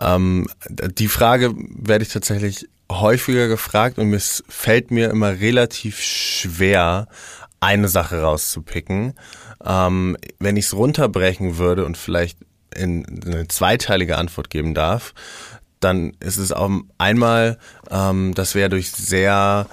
Ähm, 0.00 0.48
die 0.68 1.08
Frage 1.08 1.54
werde 1.56 2.04
ich 2.04 2.12
tatsächlich 2.12 2.68
häufiger 2.90 3.48
gefragt 3.48 3.98
und 3.98 4.12
es 4.12 4.44
fällt 4.48 4.90
mir 4.90 5.10
immer 5.10 5.40
relativ 5.40 6.00
schwer, 6.00 7.08
eine 7.60 7.88
Sache 7.88 8.22
rauszupicken. 8.22 9.14
Ähm, 9.64 10.16
wenn 10.40 10.56
ich 10.56 10.66
es 10.66 10.74
runterbrechen 10.74 11.58
würde 11.58 11.84
und 11.84 11.96
vielleicht 11.96 12.38
in 12.74 13.06
eine 13.24 13.48
zweiteilige 13.48 14.18
Antwort 14.18 14.50
geben 14.50 14.74
darf, 14.74 15.14
dann 15.80 16.12
ist 16.20 16.38
es 16.38 16.52
auch 16.52 16.70
einmal, 16.98 17.58
ähm, 17.90 18.34
dass 18.34 18.54
wir 18.54 18.68
durch 18.68 18.90
sehr 18.90 19.66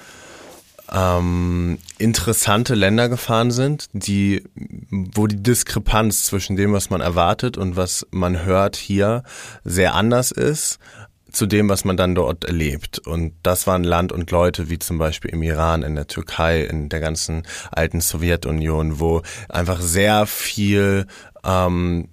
ähm, 0.92 1.78
interessante 1.98 2.74
Länder 2.74 3.08
gefahren 3.08 3.50
sind, 3.50 3.88
die, 3.92 4.44
wo 4.90 5.26
die 5.26 5.42
Diskrepanz 5.42 6.24
zwischen 6.24 6.56
dem, 6.56 6.72
was 6.72 6.90
man 6.90 7.00
erwartet 7.00 7.56
und 7.56 7.76
was 7.76 8.06
man 8.10 8.44
hört 8.44 8.76
hier, 8.76 9.22
sehr 9.64 9.94
anders 9.94 10.32
ist 10.32 10.78
zu 11.32 11.46
dem, 11.46 11.68
was 11.68 11.84
man 11.84 11.96
dann 11.96 12.14
dort 12.14 12.44
erlebt. 12.44 12.98
Und 12.98 13.34
das 13.42 13.66
waren 13.66 13.84
Land 13.84 14.12
und 14.12 14.30
Leute 14.30 14.70
wie 14.70 14.78
zum 14.78 14.98
Beispiel 14.98 15.30
im 15.30 15.42
Iran, 15.42 15.82
in 15.82 15.94
der 15.94 16.06
Türkei, 16.06 16.62
in 16.62 16.88
der 16.88 17.00
ganzen 17.00 17.44
alten 17.70 18.00
Sowjetunion, 18.00 19.00
wo 19.00 19.22
einfach 19.48 19.80
sehr 19.80 20.26
viel 20.26 21.06
ähm, 21.44 22.08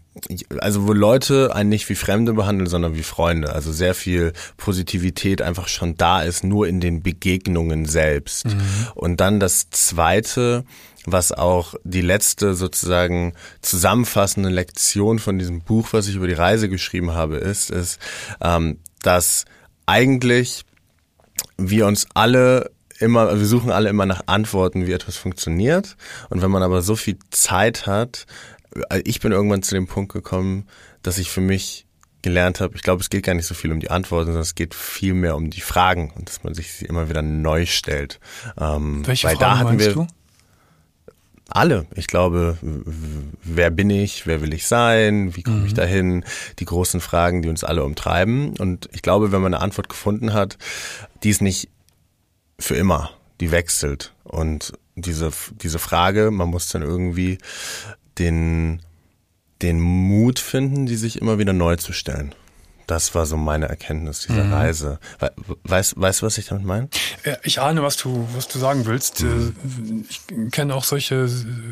also 0.60 0.88
wo 0.88 0.94
Leute 0.94 1.54
einen 1.56 1.70
nicht 1.70 1.88
wie 1.90 1.96
Fremde 1.96 2.34
behandeln, 2.34 2.70
sondern 2.70 2.96
wie 2.96 3.04
Freunde. 3.04 3.54
Also 3.54 3.72
sehr 3.72 3.94
viel 3.94 4.34
Positivität 4.58 5.42
einfach 5.42 5.68
schon 5.68 5.96
da 5.96 6.22
ist, 6.22 6.44
nur 6.44 6.68
in 6.68 6.80
den 6.80 7.04
Begegnungen 7.04 7.86
selbst. 7.86 8.46
Mhm. 8.46 8.88
Und 8.96 9.22
dann 9.22 9.40
das 9.40 9.70
Zweite, 9.70 10.64
was 11.06 11.32
auch 11.32 11.76
die 11.84 12.02
letzte 12.02 12.54
sozusagen 12.54 13.34
zusammenfassende 13.62 14.50
Lektion 14.50 15.20
von 15.20 15.40
diesem 15.40 15.62
Buch, 15.62 15.90
was 15.92 16.08
ich 16.08 16.16
über 16.16 16.28
die 16.28 16.34
Reise 16.34 16.70
geschrieben 16.70 17.12
habe, 17.14 17.38
ist, 17.38 17.70
ist, 17.70 18.00
ähm, 18.42 18.80
dass 19.08 19.46
eigentlich 19.86 20.66
wir 21.58 21.88
uns 21.88 22.08
alle 22.14 22.72
immer, 23.00 23.40
wir 23.40 23.46
suchen 23.46 23.72
alle 23.72 23.88
immer 23.88 24.06
nach 24.06 24.24
Antworten, 24.26 24.86
wie 24.86 24.92
etwas 24.92 25.16
funktioniert. 25.16 25.96
Und 26.30 26.42
wenn 26.42 26.52
man 26.52 26.62
aber 26.62 26.82
so 26.82 26.98
viel 26.98 27.18
Zeit 27.32 27.88
hat, 27.88 28.26
äh, 28.90 29.02
ich 29.06 29.22
bin 29.22 29.32
irgendwann 29.32 29.64
zu 29.64 29.76
dem 29.76 29.88
Punkt 29.88 30.12
gekommen, 30.12 30.68
dass 31.04 31.20
ich 31.20 31.30
für 31.30 31.40
mich 31.40 31.86
gelernt 32.22 32.60
habe, 32.60 32.76
ich 32.76 32.82
glaube, 32.82 33.02
es 33.02 33.10
geht 33.10 33.24
gar 33.24 33.34
nicht 33.34 33.46
so 33.46 33.54
viel 33.54 33.72
um 33.72 33.80
die 33.80 33.92
Antworten, 33.92 34.26
sondern 34.26 34.42
es 34.42 34.56
geht 34.56 34.76
viel 34.76 35.14
mehr 35.14 35.38
um 35.38 35.52
die 35.52 35.62
Fragen 35.62 36.12
und 36.16 36.28
dass 36.28 36.44
man 36.44 36.54
sich 36.54 36.74
sie 36.74 36.86
immer 36.86 37.08
wieder 37.08 37.22
neu 37.22 37.66
stellt. 37.66 38.20
Ähm, 38.60 39.08
Welche 39.08 39.28
Fragen 39.28 39.40
da 39.40 39.58
hatten 39.60 39.80
wir, 39.80 39.94
du? 39.94 40.08
Alle. 41.58 41.88
Ich 41.96 42.08
glaube, 42.08 42.58
wer 42.62 43.72
bin 43.72 43.90
ich, 43.90 44.28
wer 44.28 44.42
will 44.42 44.54
ich 44.54 44.68
sein, 44.68 45.36
wie 45.36 45.44
komme 45.44 45.66
ich 45.66 45.72
mhm. 45.72 45.78
dahin, 45.78 46.26
die 46.60 46.66
großen 46.66 47.02
Fragen, 47.02 47.42
die 47.42 47.50
uns 47.50 47.64
alle 47.64 47.84
umtreiben. 47.84 48.56
Und 48.58 48.90
ich 48.94 49.02
glaube, 49.02 49.32
wenn 49.32 49.42
man 49.42 49.54
eine 49.54 49.64
Antwort 49.64 49.90
gefunden 49.90 50.34
hat, 50.34 50.58
die 51.24 51.30
ist 51.30 51.42
nicht 51.42 51.70
für 52.60 52.76
immer, 52.76 53.12
die 53.40 53.52
wechselt. 53.52 54.14
Und 54.24 54.74
diese, 54.96 55.32
diese 55.62 55.80
Frage, 55.80 56.32
man 56.32 56.50
muss 56.50 56.70
dann 56.70 56.82
irgendwie 56.82 57.38
den, 58.18 58.82
den 59.62 59.80
Mut 59.80 60.40
finden, 60.40 60.86
die 60.86 60.96
sich 60.96 61.22
immer 61.22 61.40
wieder 61.40 61.54
neu 61.54 61.76
zu 61.76 61.94
stellen. 61.94 62.34
Das 62.88 63.14
war 63.14 63.26
so 63.26 63.36
meine 63.36 63.68
Erkenntnis 63.68 64.22
dieser 64.22 64.46
mhm. 64.46 64.54
Reise. 64.54 65.00
Weißt, 65.64 66.00
weißt 66.00 66.22
du, 66.22 66.26
was 66.26 66.38
ich 66.38 66.46
damit 66.48 66.66
meine? 66.66 66.88
Ich 67.44 67.60
ahne, 67.60 67.84
was 67.84 67.98
du, 67.98 68.28
was 68.34 68.48
du 68.48 68.60
sagen 68.60 68.86
willst. 68.86 69.24
Mhm. 69.24 70.06
Ich 70.10 70.22
kenne 70.52 70.74
auch 70.74 70.86
solche 70.86 71.30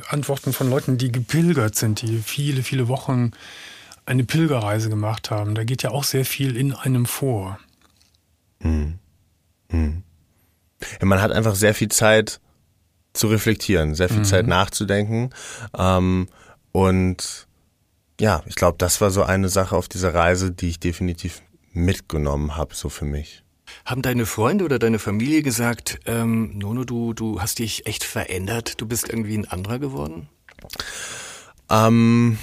Antworten 0.09 0.51
von 0.51 0.69
Leuten, 0.69 0.97
die 0.97 1.13
gepilgert 1.13 1.75
sind, 1.75 2.01
die 2.01 2.19
viele, 2.19 2.63
viele 2.63 2.89
Wochen 2.89 3.31
eine 4.05 4.25
Pilgerreise 4.25 4.89
gemacht 4.89 5.31
haben. 5.31 5.55
Da 5.55 5.63
geht 5.63 5.83
ja 5.83 5.91
auch 5.91 6.03
sehr 6.03 6.25
viel 6.25 6.57
in 6.57 6.73
einem 6.73 7.05
vor. 7.05 7.59
Mhm. 8.59 8.99
Mhm. 9.69 10.03
Ja, 10.99 11.05
man 11.05 11.21
hat 11.21 11.31
einfach 11.31 11.55
sehr 11.55 11.73
viel 11.73 11.89
Zeit 11.89 12.41
zu 13.13 13.27
reflektieren, 13.27 13.95
sehr 13.95 14.09
viel 14.09 14.19
mhm. 14.19 14.25
Zeit 14.25 14.47
nachzudenken. 14.47 15.29
Ähm, 15.77 16.27
und 16.73 17.44
ja, 18.19 18.43
ich 18.45 18.55
glaube, 18.55 18.77
das 18.77 19.01
war 19.01 19.11
so 19.11 19.23
eine 19.23 19.49
Sache 19.49 19.75
auf 19.75 19.87
dieser 19.87 20.13
Reise, 20.13 20.51
die 20.51 20.69
ich 20.69 20.79
definitiv 20.79 21.41
mitgenommen 21.73 22.55
habe, 22.55 22.73
so 22.75 22.89
für 22.89 23.05
mich. 23.05 23.43
Haben 23.83 24.01
deine 24.01 24.25
Freunde 24.25 24.63
oder 24.63 24.79
deine 24.79 24.99
Familie 24.99 25.41
gesagt, 25.41 25.99
ähm, 26.05 26.57
Nono, 26.57 26.83
du, 26.83 27.13
du 27.13 27.41
hast 27.41 27.59
dich 27.59 27.85
echt 27.87 28.03
verändert, 28.03 28.79
du 28.79 28.87
bist 28.87 29.09
irgendwie 29.09 29.37
ein 29.37 29.47
anderer 29.47 29.79
geworden? 29.79 30.29
Ähm, 31.69 32.37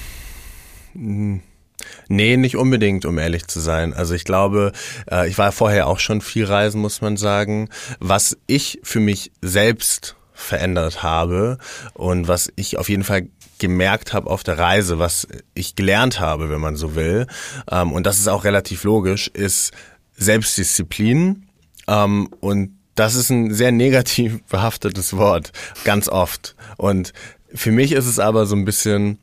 nee, 0.95 2.37
nicht 2.37 2.57
unbedingt, 2.57 3.07
um 3.07 3.19
ehrlich 3.19 3.47
zu 3.47 3.61
sein. 3.61 3.95
Also 3.95 4.15
ich 4.15 4.25
glaube, 4.25 4.73
äh, 5.11 5.29
ich 5.29 5.39
war 5.39 5.53
vorher 5.53 5.87
auch 5.87 6.01
schon 6.01 6.21
viel 6.21 6.45
reisen, 6.45 6.81
muss 6.81 7.01
man 7.01 7.17
sagen. 7.17 7.69
Was 8.01 8.37
ich 8.47 8.81
für 8.83 9.01
mich 9.01 9.33
selbst 9.41 10.17
verändert 10.33 11.03
habe 11.03 11.59
und 11.95 12.27
was 12.27 12.53
ich 12.57 12.79
auf 12.79 12.89
jeden 12.89 13.05
Fall 13.05 13.29
gemerkt 13.59 14.13
habe 14.13 14.31
auf 14.31 14.43
der 14.43 14.59
Reise, 14.59 14.99
was 14.99 15.27
ich 15.55 15.77
gelernt 15.77 16.21
habe, 16.21 16.51
wenn 16.51 16.61
man 16.61 16.77
so 16.77 16.95
will, 16.95 17.27
ähm, 17.71 17.93
und 17.93 18.07
das 18.07 18.19
ist 18.19 18.29
auch 18.29 18.45
relativ 18.45 18.85
logisch, 18.85 19.29
ist 19.29 19.73
Selbstdisziplin 20.17 21.47
ähm, 21.89 22.29
und 22.41 22.77
das 22.95 23.15
ist 23.15 23.31
ein 23.31 23.53
sehr 23.55 23.73
negativ 23.73 24.43
behaftetes 24.51 25.17
Wort, 25.17 25.53
ganz 25.85 26.09
oft. 26.09 26.57
Und 26.77 27.13
für 27.55 27.73
mich 27.73 27.93
ist 27.93 28.07
es 28.07 28.19
aber 28.19 28.47
so 28.47 28.57
ein 28.57 28.65
bisschen, 28.65 29.19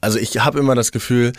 also 0.00 0.18
ich 0.18 0.38
habe 0.44 0.58
immer 0.58 0.74
das 0.74 0.92
Gefühl, 0.92 1.32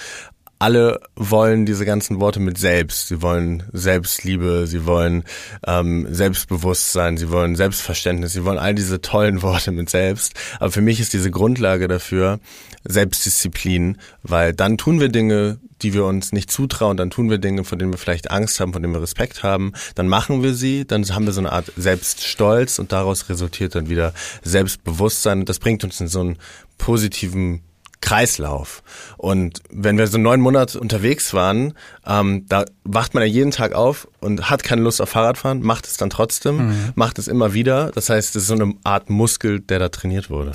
alle 0.59 0.99
wollen 1.15 1.65
diese 1.65 1.85
ganzen 1.85 2.19
Worte 2.19 2.41
mit 2.41 2.57
selbst. 2.57 3.07
Sie 3.07 3.21
wollen 3.21 3.63
Selbstliebe, 3.71 4.67
sie 4.67 4.85
wollen 4.85 5.23
ähm, 5.65 6.05
Selbstbewusstsein, 6.13 7.15
sie 7.15 7.31
wollen 7.31 7.55
Selbstverständnis, 7.55 8.33
sie 8.33 8.43
wollen 8.43 8.57
all 8.57 8.75
diese 8.75 8.99
tollen 8.99 9.41
Worte 9.41 9.71
mit 9.71 9.89
selbst. 9.89 10.33
Aber 10.59 10.69
für 10.69 10.81
mich 10.81 10.99
ist 10.99 11.13
diese 11.13 11.31
Grundlage 11.31 11.87
dafür 11.87 12.39
Selbstdisziplin, 12.83 13.97
weil 14.21 14.53
dann 14.53 14.77
tun 14.77 14.99
wir 14.99 15.07
Dinge, 15.07 15.59
die 15.81 15.93
wir 15.93 16.03
uns 16.03 16.33
nicht 16.33 16.51
zutrauen, 16.51 16.97
dann 16.97 17.09
tun 17.09 17.29
wir 17.29 17.37
Dinge, 17.37 17.63
von 17.63 17.79
denen 17.79 17.93
wir 17.93 17.97
vielleicht 17.97 18.29
Angst 18.29 18.59
haben, 18.59 18.73
von 18.73 18.81
denen 18.81 18.93
wir 18.93 19.01
Respekt 19.01 19.43
haben, 19.43 19.71
dann 19.95 20.09
machen 20.09 20.43
wir 20.43 20.53
sie, 20.53 20.85
dann 20.85 21.07
haben 21.07 21.25
wir 21.25 21.31
so 21.31 21.39
eine 21.39 21.53
Art 21.53 21.71
Selbststolz 21.77 22.79
und 22.79 22.91
daraus 22.91 23.29
resultiert 23.29 23.75
dann 23.75 23.89
wieder 23.89 24.13
Selbstbewusstsein 24.43 25.39
und 25.39 25.49
das 25.49 25.59
bringt 25.59 25.85
uns 25.85 26.01
in 26.01 26.09
so 26.09 26.19
einen 26.19 26.37
positiven 26.77 27.61
Kreislauf. 28.01 28.81
Und 29.17 29.61
wenn 29.69 29.97
wir 29.97 30.07
so 30.07 30.17
neun 30.17 30.39
Monate 30.39 30.79
unterwegs 30.79 31.33
waren, 31.33 31.73
ähm, 32.05 32.45
da 32.47 32.65
wacht 32.83 33.13
man 33.13 33.23
ja 33.23 33.27
jeden 33.27 33.51
Tag 33.51 33.73
auf 33.73 34.07
und 34.19 34.49
hat 34.49 34.63
keine 34.63 34.81
Lust 34.81 35.01
auf 35.01 35.09
Fahrradfahren, 35.09 35.61
macht 35.61 35.85
es 35.85 35.97
dann 35.97 36.09
trotzdem, 36.09 36.69
mhm. 36.69 36.91
macht 36.95 37.19
es 37.19 37.27
immer 37.27 37.53
wieder. 37.53 37.91
Das 37.91 38.09
heißt, 38.09 38.35
es 38.35 38.43
ist 38.43 38.47
so 38.47 38.53
eine 38.53 38.73
Art 38.83 39.09
Muskel, 39.09 39.59
der 39.59 39.79
da 39.79 39.89
trainiert 39.89 40.29
wurde. 40.29 40.53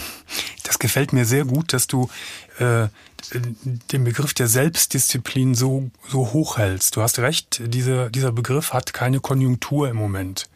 Das 0.62 0.78
gefällt 0.78 1.12
mir 1.12 1.26
sehr 1.26 1.44
gut, 1.44 1.72
dass 1.72 1.86
du 1.86 2.08
äh, 2.58 2.88
den 3.92 4.04
Begriff 4.04 4.34
der 4.34 4.48
Selbstdisziplin 4.48 5.54
so, 5.54 5.90
so 6.08 6.32
hoch 6.32 6.58
hältst. 6.58 6.96
Du 6.96 7.02
hast 7.02 7.18
recht, 7.18 7.60
dieser, 7.66 8.10
dieser 8.10 8.32
Begriff 8.32 8.72
hat 8.72 8.92
keine 8.92 9.20
Konjunktur 9.20 9.88
im 9.88 9.96
Moment. 9.96 10.48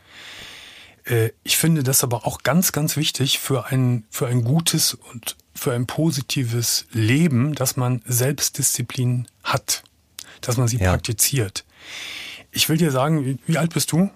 Äh, 1.04 1.30
ich 1.44 1.56
finde 1.56 1.82
das 1.82 2.04
aber 2.04 2.26
auch 2.26 2.42
ganz, 2.42 2.72
ganz 2.72 2.96
wichtig 2.96 3.38
für 3.38 3.66
ein, 3.66 4.04
für 4.10 4.26
ein 4.26 4.44
gutes 4.44 4.94
und 4.94 5.36
für 5.58 5.72
ein 5.72 5.86
positives 5.86 6.86
Leben, 6.92 7.54
dass 7.54 7.76
man 7.76 8.00
Selbstdisziplin 8.06 9.26
hat, 9.42 9.82
dass 10.40 10.56
man 10.56 10.68
sie 10.68 10.78
ja. 10.78 10.90
praktiziert. 10.90 11.64
Ich 12.50 12.68
will 12.68 12.76
dir 12.76 12.90
sagen, 12.90 13.38
wie, 13.44 13.58
alt 13.58 13.74
bist 13.74 13.92
du? 13.92 14.10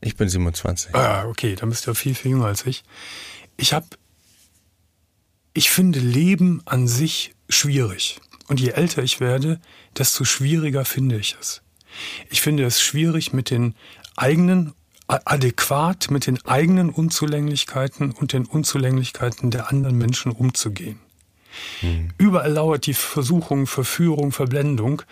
Ich 0.00 0.16
bin 0.16 0.28
27. 0.28 0.94
Ah, 0.94 1.26
okay, 1.26 1.54
dann 1.54 1.70
bist 1.70 1.86
du 1.86 1.90
ja 1.90 1.94
viel, 1.94 2.14
viel 2.14 2.32
jünger 2.32 2.46
als 2.46 2.66
ich. 2.66 2.84
Ich 3.56 3.72
habe, 3.72 3.86
ich 5.54 5.70
finde 5.70 5.98
Leben 5.98 6.62
an 6.66 6.86
sich 6.86 7.34
schwierig. 7.48 8.20
Und 8.48 8.60
je 8.60 8.70
älter 8.70 9.02
ich 9.02 9.20
werde, 9.20 9.60
desto 9.96 10.24
schwieriger 10.24 10.84
finde 10.84 11.16
ich 11.16 11.36
es. 11.40 11.62
Ich 12.30 12.40
finde 12.40 12.64
es 12.64 12.80
schwierig, 12.80 13.32
mit 13.32 13.50
den 13.50 13.74
eigenen 14.16 14.74
adäquat 15.08 16.10
mit 16.10 16.26
den 16.26 16.44
eigenen 16.44 16.90
Unzulänglichkeiten 16.90 18.10
und 18.12 18.32
den 18.32 18.44
Unzulänglichkeiten 18.44 19.50
der 19.50 19.70
anderen 19.70 19.96
Menschen 19.96 20.32
umzugehen. 20.32 21.00
Mhm. 21.82 22.10
Überall 22.18 22.52
lauert 22.52 22.86
die 22.86 22.94
Versuchung, 22.94 23.66
Verführung, 23.66 24.32
Verblendung. 24.32 25.02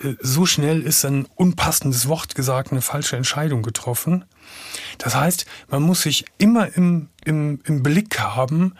Äh, 0.00 0.14
so 0.20 0.46
schnell 0.46 0.82
ist 0.82 1.04
ein 1.04 1.26
unpassendes 1.34 2.08
Wort 2.08 2.34
gesagt, 2.34 2.70
eine 2.70 2.80
falsche 2.80 3.16
Entscheidung 3.16 3.62
getroffen. 3.62 4.24
Das 4.98 5.14
heißt, 5.14 5.46
man 5.68 5.82
muss 5.82 6.02
sich 6.02 6.24
immer 6.38 6.74
im, 6.76 7.08
im, 7.24 7.60
im 7.64 7.82
Blick 7.82 8.20
haben, 8.20 8.74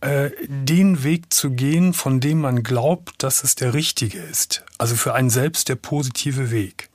äh, 0.00 0.30
den 0.46 1.04
Weg 1.04 1.32
zu 1.32 1.50
gehen, 1.50 1.92
von 1.94 2.20
dem 2.20 2.40
man 2.40 2.62
glaubt, 2.62 3.22
dass 3.22 3.44
es 3.44 3.54
der 3.54 3.74
richtige 3.74 4.18
ist. 4.18 4.64
Also 4.78 4.94
für 4.96 5.14
einen 5.14 5.30
selbst 5.30 5.68
der 5.68 5.76
positive 5.76 6.50
Weg. 6.50 6.88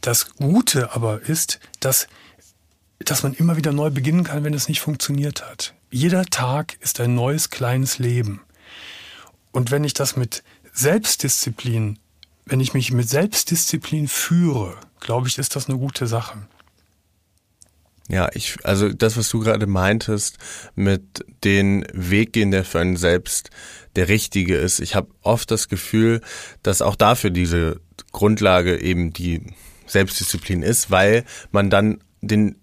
Das 0.00 0.34
Gute 0.36 0.94
aber 0.94 1.22
ist, 1.22 1.60
dass 1.80 2.08
dass 2.98 3.22
man 3.22 3.34
immer 3.34 3.56
wieder 3.56 3.72
neu 3.72 3.90
beginnen 3.90 4.24
kann, 4.24 4.44
wenn 4.44 4.54
es 4.54 4.68
nicht 4.68 4.80
funktioniert 4.80 5.48
hat. 5.48 5.74
Jeder 5.90 6.24
Tag 6.24 6.76
ist 6.80 7.00
ein 7.00 7.14
neues 7.14 7.50
kleines 7.50 7.98
Leben. 7.98 8.40
Und 9.52 9.70
wenn 9.70 9.84
ich 9.84 9.94
das 9.94 10.16
mit 10.16 10.42
Selbstdisziplin, 10.72 11.98
wenn 12.44 12.60
ich 12.60 12.74
mich 12.74 12.92
mit 12.92 13.08
Selbstdisziplin 13.08 14.08
führe, 14.08 14.76
glaube 15.00 15.28
ich, 15.28 15.38
ist 15.38 15.56
das 15.56 15.68
eine 15.68 15.78
gute 15.78 16.06
Sache. 16.06 16.46
Ja, 18.08 18.28
ich, 18.34 18.56
also 18.62 18.88
das, 18.88 19.16
was 19.16 19.28
du 19.28 19.40
gerade 19.40 19.66
meintest, 19.66 20.38
mit 20.74 21.24
den 21.42 21.84
Weg 21.92 22.32
gehen, 22.32 22.52
der 22.52 22.64
für 22.64 22.78
einen 22.78 22.96
selbst 22.96 23.50
der 23.96 24.08
richtige 24.08 24.56
ist. 24.56 24.78
Ich 24.78 24.94
habe 24.94 25.08
oft 25.22 25.50
das 25.50 25.68
Gefühl, 25.68 26.20
dass 26.62 26.82
auch 26.82 26.94
dafür 26.94 27.30
diese 27.30 27.80
Grundlage 28.12 28.80
eben 28.80 29.12
die 29.12 29.42
Selbstdisziplin 29.86 30.62
ist, 30.62 30.90
weil 30.90 31.24
man 31.50 31.70
dann 31.70 31.98
den 32.20 32.56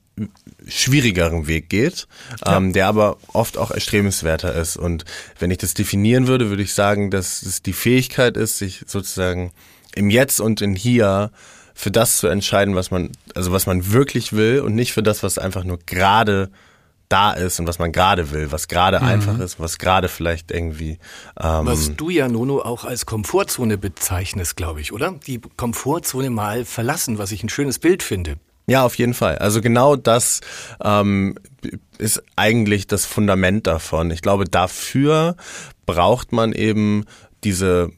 schwierigeren 0.67 1.47
Weg 1.47 1.69
geht, 1.69 2.08
ja. 2.45 2.58
ähm, 2.58 2.73
der 2.73 2.88
aber 2.88 3.17
oft 3.34 3.58
auch 3.58 3.71
erstrebenswerter 3.71 4.54
ist. 4.54 4.78
Und 4.78 5.06
wenn 5.39 5.52
ich 5.52 5.58
das 5.58 5.73
definieren 5.73 6.28
würde, 6.28 6.49
würde 6.49 6.63
ich 6.63 6.73
sagen, 6.73 7.10
dass 7.12 7.41
es 7.41 7.62
die 7.62 7.73
Fähigkeit 7.73 8.38
ist, 8.38 8.58
sich 8.58 8.84
sozusagen 8.86 9.52
im 9.95 10.10
Jetzt 10.10 10.39
und 10.39 10.62
in 10.62 10.76
Hier 10.76 11.32
für 11.73 11.91
das 11.91 12.17
zu 12.17 12.28
entscheiden, 12.28 12.76
was 12.76 12.91
man, 12.91 13.12
also 13.34 13.52
was 13.52 13.65
man 13.65 13.91
wirklich 13.91 14.34
will 14.34 14.62
und 14.62 14.76
nicht 14.76 14.93
für 14.93 15.04
das, 15.04 15.23
was 15.23 15.38
einfach 15.38 15.63
nur 15.63 15.80
gerade 15.86 16.52
da 17.10 17.32
ist 17.32 17.60
und 17.60 17.67
was 17.67 17.80
man 17.80 17.91
gerade 17.91 18.32
will, 18.32 18.52
was 18.52 18.67
gerade 18.67 18.99
mhm. 18.99 19.06
einfach 19.06 19.39
ist, 19.39 19.60
was 19.60 19.78
gerade 19.78 20.08
vielleicht 20.08 20.52
irgendwie. 20.52 20.99
Ähm 21.39 21.65
was 21.65 21.95
du 21.95 22.10
ja, 22.10 22.28
Nono, 22.28 22.62
auch 22.62 22.86
als 22.86 23.06
Komfortzone 23.06 23.78
bezeichnest, 23.78 24.56
glaube 24.56 24.82
ich, 24.82 24.93
oder? 24.93 25.12
Die 25.28 25.39
Komfortzone 25.39 26.30
mal 26.30 26.65
verlassen, 26.65 27.17
was 27.17 27.32
ich 27.32 27.43
ein 27.43 27.49
schönes 27.49 27.80
Bild 27.80 28.04
finde. 28.04 28.38
Ja, 28.65 28.86
auf 28.86 28.95
jeden 28.95 29.13
Fall. 29.13 29.38
Also 29.39 29.62
genau 29.62 29.95
das 29.95 30.39
ähm, 30.84 31.36
ist 31.97 32.23
eigentlich 32.36 32.88
das 32.88 33.06
Fundament 33.06 33.67
davon. 33.67 34.10
Ich 34.12 34.21
glaube, 34.21 34.45
dafür 34.45 35.36
braucht 35.86 36.32
man 36.32 36.54
eben 36.54 37.04
diese 37.43 37.89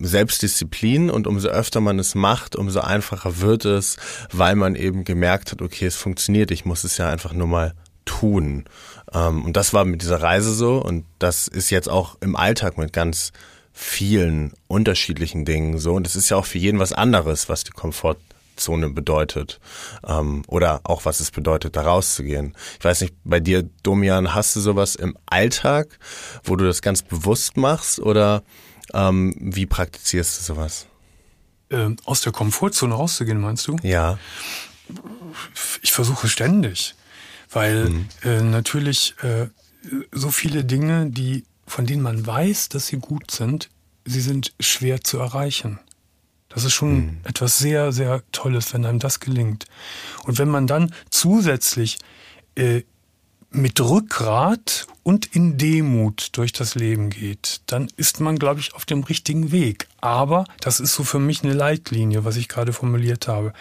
Selbstdisziplin 0.00 1.08
und 1.08 1.26
umso 1.26 1.48
öfter 1.48 1.80
man 1.80 2.00
es 2.00 2.16
macht, 2.16 2.56
umso 2.56 2.80
einfacher 2.80 3.40
wird 3.40 3.64
es, 3.64 3.96
weil 4.32 4.56
man 4.56 4.74
eben 4.74 5.04
gemerkt 5.04 5.52
hat, 5.52 5.62
okay, 5.62 5.86
es 5.86 5.96
funktioniert, 5.96 6.50
ich 6.50 6.64
muss 6.64 6.82
es 6.82 6.98
ja 6.98 7.08
einfach 7.08 7.32
nur 7.32 7.46
mal 7.46 7.74
tun. 8.04 8.64
Ähm, 9.12 9.44
und 9.44 9.56
das 9.56 9.72
war 9.72 9.84
mit 9.84 10.02
dieser 10.02 10.20
Reise 10.20 10.52
so 10.52 10.82
und 10.82 11.04
das 11.18 11.46
ist 11.46 11.70
jetzt 11.70 11.88
auch 11.88 12.16
im 12.20 12.34
Alltag 12.34 12.76
mit 12.76 12.92
ganz 12.92 13.32
vielen 13.72 14.52
unterschiedlichen 14.66 15.44
Dingen 15.44 15.78
so 15.78 15.94
und 15.94 16.06
es 16.06 16.16
ist 16.16 16.30
ja 16.30 16.36
auch 16.36 16.46
für 16.46 16.58
jeden 16.58 16.80
was 16.80 16.92
anderes, 16.92 17.48
was 17.48 17.62
die 17.62 17.70
Komfort 17.70 18.16
Komfortzone 18.58 18.90
bedeutet 18.90 19.60
ähm, 20.06 20.42
oder 20.48 20.80
auch 20.84 21.04
was 21.04 21.20
es 21.20 21.30
bedeutet, 21.30 21.76
da 21.76 21.82
rauszugehen. 21.82 22.54
Ich 22.78 22.84
weiß 22.84 23.00
nicht, 23.02 23.14
bei 23.24 23.40
dir, 23.40 23.68
Domian, 23.82 24.34
hast 24.34 24.56
du 24.56 24.60
sowas 24.60 24.94
im 24.94 25.16
Alltag, 25.26 25.98
wo 26.44 26.56
du 26.56 26.64
das 26.64 26.82
ganz 26.82 27.02
bewusst 27.02 27.56
machst 27.56 28.00
oder 28.00 28.42
ähm, 28.92 29.34
wie 29.38 29.66
praktizierst 29.66 30.38
du 30.38 30.54
sowas? 30.54 30.86
Ähm, 31.70 31.96
aus 32.04 32.20
der 32.22 32.32
Komfortzone 32.32 32.94
rauszugehen, 32.94 33.40
meinst 33.40 33.66
du? 33.68 33.76
Ja. 33.82 34.18
Ich 35.82 35.92
versuche 35.92 36.28
ständig, 36.28 36.94
weil 37.50 37.90
mhm. 37.90 38.08
äh, 38.24 38.40
natürlich 38.40 39.14
äh, 39.22 39.48
so 40.12 40.30
viele 40.30 40.64
Dinge, 40.64 41.10
die 41.10 41.44
von 41.66 41.84
denen 41.84 42.02
man 42.02 42.26
weiß, 42.26 42.70
dass 42.70 42.86
sie 42.86 42.96
gut 42.96 43.30
sind, 43.30 43.68
sie 44.06 44.22
sind 44.22 44.54
schwer 44.58 45.02
zu 45.02 45.18
erreichen. 45.18 45.78
Das 46.48 46.64
ist 46.64 46.72
schon 46.72 46.96
mhm. 46.96 47.20
etwas 47.24 47.58
sehr, 47.58 47.92
sehr 47.92 48.22
Tolles, 48.32 48.72
wenn 48.72 48.86
einem 48.86 48.98
das 48.98 49.20
gelingt. 49.20 49.66
Und 50.24 50.38
wenn 50.38 50.48
man 50.48 50.66
dann 50.66 50.94
zusätzlich 51.10 51.98
äh, 52.54 52.82
mit 53.50 53.80
Rückgrat 53.80 54.86
und 55.02 55.26
in 55.34 55.56
Demut 55.56 56.30
durch 56.32 56.52
das 56.52 56.74
Leben 56.74 57.10
geht, 57.10 57.62
dann 57.66 57.88
ist 57.96 58.20
man, 58.20 58.38
glaube 58.38 58.60
ich, 58.60 58.74
auf 58.74 58.84
dem 58.84 59.02
richtigen 59.02 59.52
Weg. 59.52 59.88
Aber 60.00 60.44
das 60.60 60.80
ist 60.80 60.94
so 60.94 61.04
für 61.04 61.18
mich 61.18 61.42
eine 61.42 61.54
Leitlinie, 61.54 62.24
was 62.24 62.36
ich 62.36 62.48
gerade 62.48 62.72
formuliert 62.72 63.28
habe. 63.28 63.52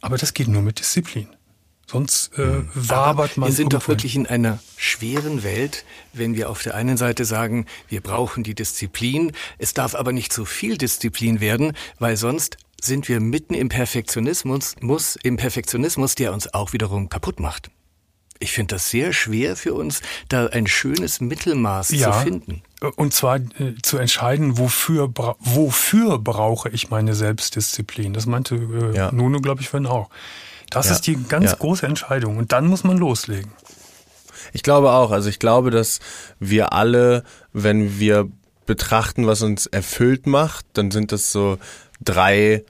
Aber 0.00 0.18
das 0.18 0.34
geht 0.34 0.48
nur 0.48 0.62
mit 0.62 0.78
Disziplin. 0.78 1.28
Sonst 1.90 2.30
äh, 2.38 2.42
hm. 2.42 2.68
wabert 2.74 3.36
man. 3.36 3.48
Wir 3.48 3.54
sind 3.54 3.72
doch 3.72 3.88
wirklich 3.88 4.14
in 4.14 4.26
einer 4.26 4.60
schweren 4.76 5.42
Welt, 5.42 5.84
wenn 6.12 6.36
wir 6.36 6.48
auf 6.48 6.62
der 6.62 6.76
einen 6.76 6.96
Seite 6.96 7.24
sagen, 7.24 7.66
wir 7.88 8.00
brauchen 8.00 8.44
die 8.44 8.54
Disziplin. 8.54 9.32
Es 9.58 9.74
darf 9.74 9.96
aber 9.96 10.12
nicht 10.12 10.32
zu 10.32 10.44
viel 10.44 10.78
Disziplin 10.78 11.40
werden, 11.40 11.72
weil 11.98 12.16
sonst 12.16 12.58
sind 12.80 13.08
wir 13.08 13.18
mitten 13.18 13.54
im 13.54 13.68
Perfektionismus, 13.68 14.76
muss, 14.80 15.16
im 15.16 15.36
Perfektionismus, 15.36 16.14
der 16.14 16.32
uns 16.32 16.54
auch 16.54 16.72
wiederum 16.72 17.08
kaputt 17.08 17.40
macht. 17.40 17.70
Ich 18.38 18.52
finde 18.52 18.76
das 18.76 18.88
sehr 18.88 19.12
schwer 19.12 19.56
für 19.56 19.74
uns, 19.74 20.00
da 20.28 20.46
ein 20.46 20.68
schönes 20.68 21.20
Mittelmaß 21.20 21.90
ja, 21.90 22.12
zu 22.12 22.20
finden. 22.20 22.62
Und 22.94 23.12
zwar 23.12 23.36
äh, 23.36 23.74
zu 23.82 23.98
entscheiden, 23.98 24.58
wofür, 24.58 25.12
wofür 25.40 26.18
brauche 26.18 26.68
ich 26.68 26.88
meine 26.88 27.14
Selbstdisziplin. 27.16 28.12
Das 28.14 28.26
meinte 28.26 28.54
äh, 28.54 28.96
ja. 28.96 29.10
Nuno, 29.10 29.40
glaube 29.40 29.60
ich, 29.60 29.68
vorhin 29.68 29.86
auch. 29.88 30.08
Das 30.70 30.86
ja. 30.86 30.92
ist 30.92 31.06
die 31.06 31.16
ganz 31.28 31.58
große 31.58 31.86
Entscheidung. 31.86 32.36
Und 32.36 32.52
dann 32.52 32.66
muss 32.66 32.84
man 32.84 32.96
loslegen. 32.96 33.52
Ich 34.52 34.62
glaube 34.62 34.92
auch. 34.92 35.10
Also 35.10 35.28
ich 35.28 35.38
glaube, 35.38 35.70
dass 35.70 36.00
wir 36.38 36.72
alle, 36.72 37.24
wenn 37.52 37.98
wir 37.98 38.28
betrachten, 38.66 39.26
was 39.26 39.42
uns 39.42 39.66
erfüllt 39.66 40.26
macht, 40.26 40.64
dann 40.74 40.90
sind 40.90 41.12
das 41.12 41.32
so 41.32 41.58
drei 42.00 42.64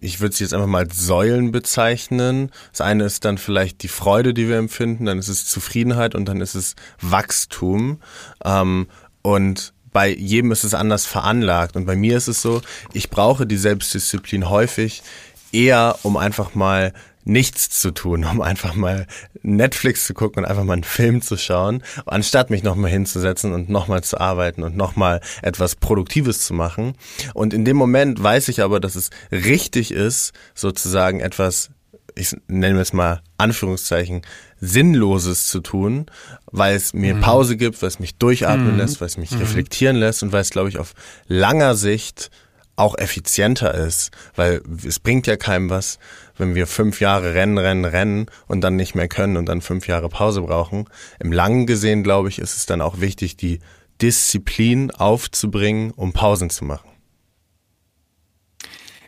ich 0.00 0.20
würde 0.20 0.34
es 0.34 0.40
jetzt 0.40 0.52
einfach 0.52 0.66
mal 0.66 0.84
als 0.84 0.98
Säulen 0.98 1.50
bezeichnen. 1.50 2.50
Das 2.72 2.82
eine 2.82 3.04
ist 3.04 3.24
dann 3.24 3.38
vielleicht 3.38 3.82
die 3.82 3.88
Freude, 3.88 4.34
die 4.34 4.48
wir 4.48 4.58
empfinden, 4.58 5.06
dann 5.06 5.18
ist 5.18 5.28
es 5.28 5.46
Zufriedenheit 5.46 6.14
und 6.14 6.26
dann 6.26 6.40
ist 6.40 6.54
es 6.54 6.74
Wachstum. 7.00 8.00
Ähm, 8.44 8.88
und 9.22 9.72
bei 9.92 10.08
jedem 10.08 10.52
ist 10.52 10.64
es 10.64 10.74
anders 10.74 11.06
veranlagt. 11.06 11.76
Und 11.76 11.86
bei 11.86 11.96
mir 11.96 12.16
ist 12.16 12.28
es 12.28 12.42
so, 12.42 12.60
ich 12.92 13.08
brauche 13.08 13.46
die 13.46 13.56
Selbstdisziplin 13.56 14.50
häufig 14.50 15.02
eher, 15.52 15.98
um 16.02 16.16
einfach 16.16 16.54
mal 16.54 16.92
nichts 17.24 17.70
zu 17.70 17.90
tun, 17.90 18.24
um 18.24 18.40
einfach 18.40 18.74
mal 18.74 19.06
Netflix 19.42 20.06
zu 20.06 20.14
gucken 20.14 20.44
und 20.44 20.50
einfach 20.50 20.64
mal 20.64 20.74
einen 20.74 20.84
Film 20.84 21.22
zu 21.22 21.36
schauen, 21.36 21.82
anstatt 22.06 22.50
mich 22.50 22.62
nochmal 22.62 22.90
hinzusetzen 22.90 23.52
und 23.52 23.68
nochmal 23.68 24.02
zu 24.04 24.20
arbeiten 24.20 24.62
und 24.62 24.76
nochmal 24.76 25.20
etwas 25.42 25.76
Produktives 25.76 26.44
zu 26.44 26.54
machen. 26.54 26.94
Und 27.32 27.54
in 27.54 27.64
dem 27.64 27.76
Moment 27.76 28.22
weiß 28.22 28.48
ich 28.48 28.62
aber, 28.62 28.80
dass 28.80 28.94
es 28.94 29.10
richtig 29.32 29.90
ist, 29.90 30.32
sozusagen 30.54 31.20
etwas, 31.20 31.70
ich 32.14 32.36
nenne 32.46 32.80
es 32.80 32.92
mal 32.92 33.22
Anführungszeichen, 33.38 34.22
Sinnloses 34.60 35.48
zu 35.48 35.60
tun, 35.60 36.06
weil 36.50 36.76
es 36.76 36.94
mir 36.94 37.14
mhm. 37.14 37.20
Pause 37.20 37.56
gibt, 37.56 37.80
weil 37.82 37.88
es 37.88 37.98
mich 37.98 38.16
durchatmen 38.16 38.72
mhm. 38.72 38.78
lässt, 38.78 39.00
weil 39.00 39.08
es 39.08 39.16
mich 39.16 39.32
mhm. 39.32 39.38
reflektieren 39.38 39.96
lässt 39.96 40.22
und 40.22 40.32
weil 40.32 40.40
es, 40.40 40.50
glaube 40.50 40.68
ich, 40.68 40.78
auf 40.78 40.94
langer 41.26 41.74
Sicht 41.74 42.30
auch 42.76 42.98
effizienter 42.98 43.74
ist, 43.74 44.10
weil 44.34 44.60
es 44.86 44.98
bringt 44.98 45.26
ja 45.26 45.36
keinem 45.36 45.70
was, 45.70 45.98
wenn 46.36 46.54
wir 46.54 46.66
fünf 46.66 47.00
Jahre 47.00 47.34
rennen, 47.34 47.58
rennen, 47.58 47.84
rennen 47.84 48.26
und 48.46 48.60
dann 48.60 48.76
nicht 48.76 48.94
mehr 48.94 49.08
können 49.08 49.36
und 49.36 49.46
dann 49.46 49.60
fünf 49.60 49.86
Jahre 49.86 50.08
Pause 50.08 50.42
brauchen. 50.42 50.88
Im 51.20 51.32
Langen 51.32 51.66
gesehen, 51.66 52.02
glaube 52.02 52.28
ich, 52.28 52.38
ist 52.38 52.56
es 52.56 52.66
dann 52.66 52.80
auch 52.80 53.00
wichtig, 53.00 53.36
die 53.36 53.60
Disziplin 54.02 54.90
aufzubringen, 54.90 55.90
um 55.92 56.12
Pausen 56.12 56.50
zu 56.50 56.64
machen. 56.64 56.88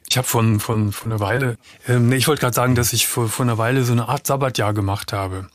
Ich 0.08 0.16
habe 0.16 0.26
von, 0.26 0.60
von, 0.60 0.92
von 0.92 1.12
einer 1.12 1.20
Weile, 1.20 1.58
ähm, 1.88 2.12
ich 2.12 2.28
wollte 2.28 2.40
gerade 2.40 2.54
sagen, 2.54 2.74
dass 2.74 2.92
ich 2.92 3.06
vor, 3.06 3.28
vor 3.28 3.44
einer 3.44 3.58
Weile 3.58 3.84
so 3.84 3.92
eine 3.92 4.08
Art 4.08 4.26
Sabbatjahr 4.26 4.72
gemacht 4.72 5.12
habe. 5.12 5.48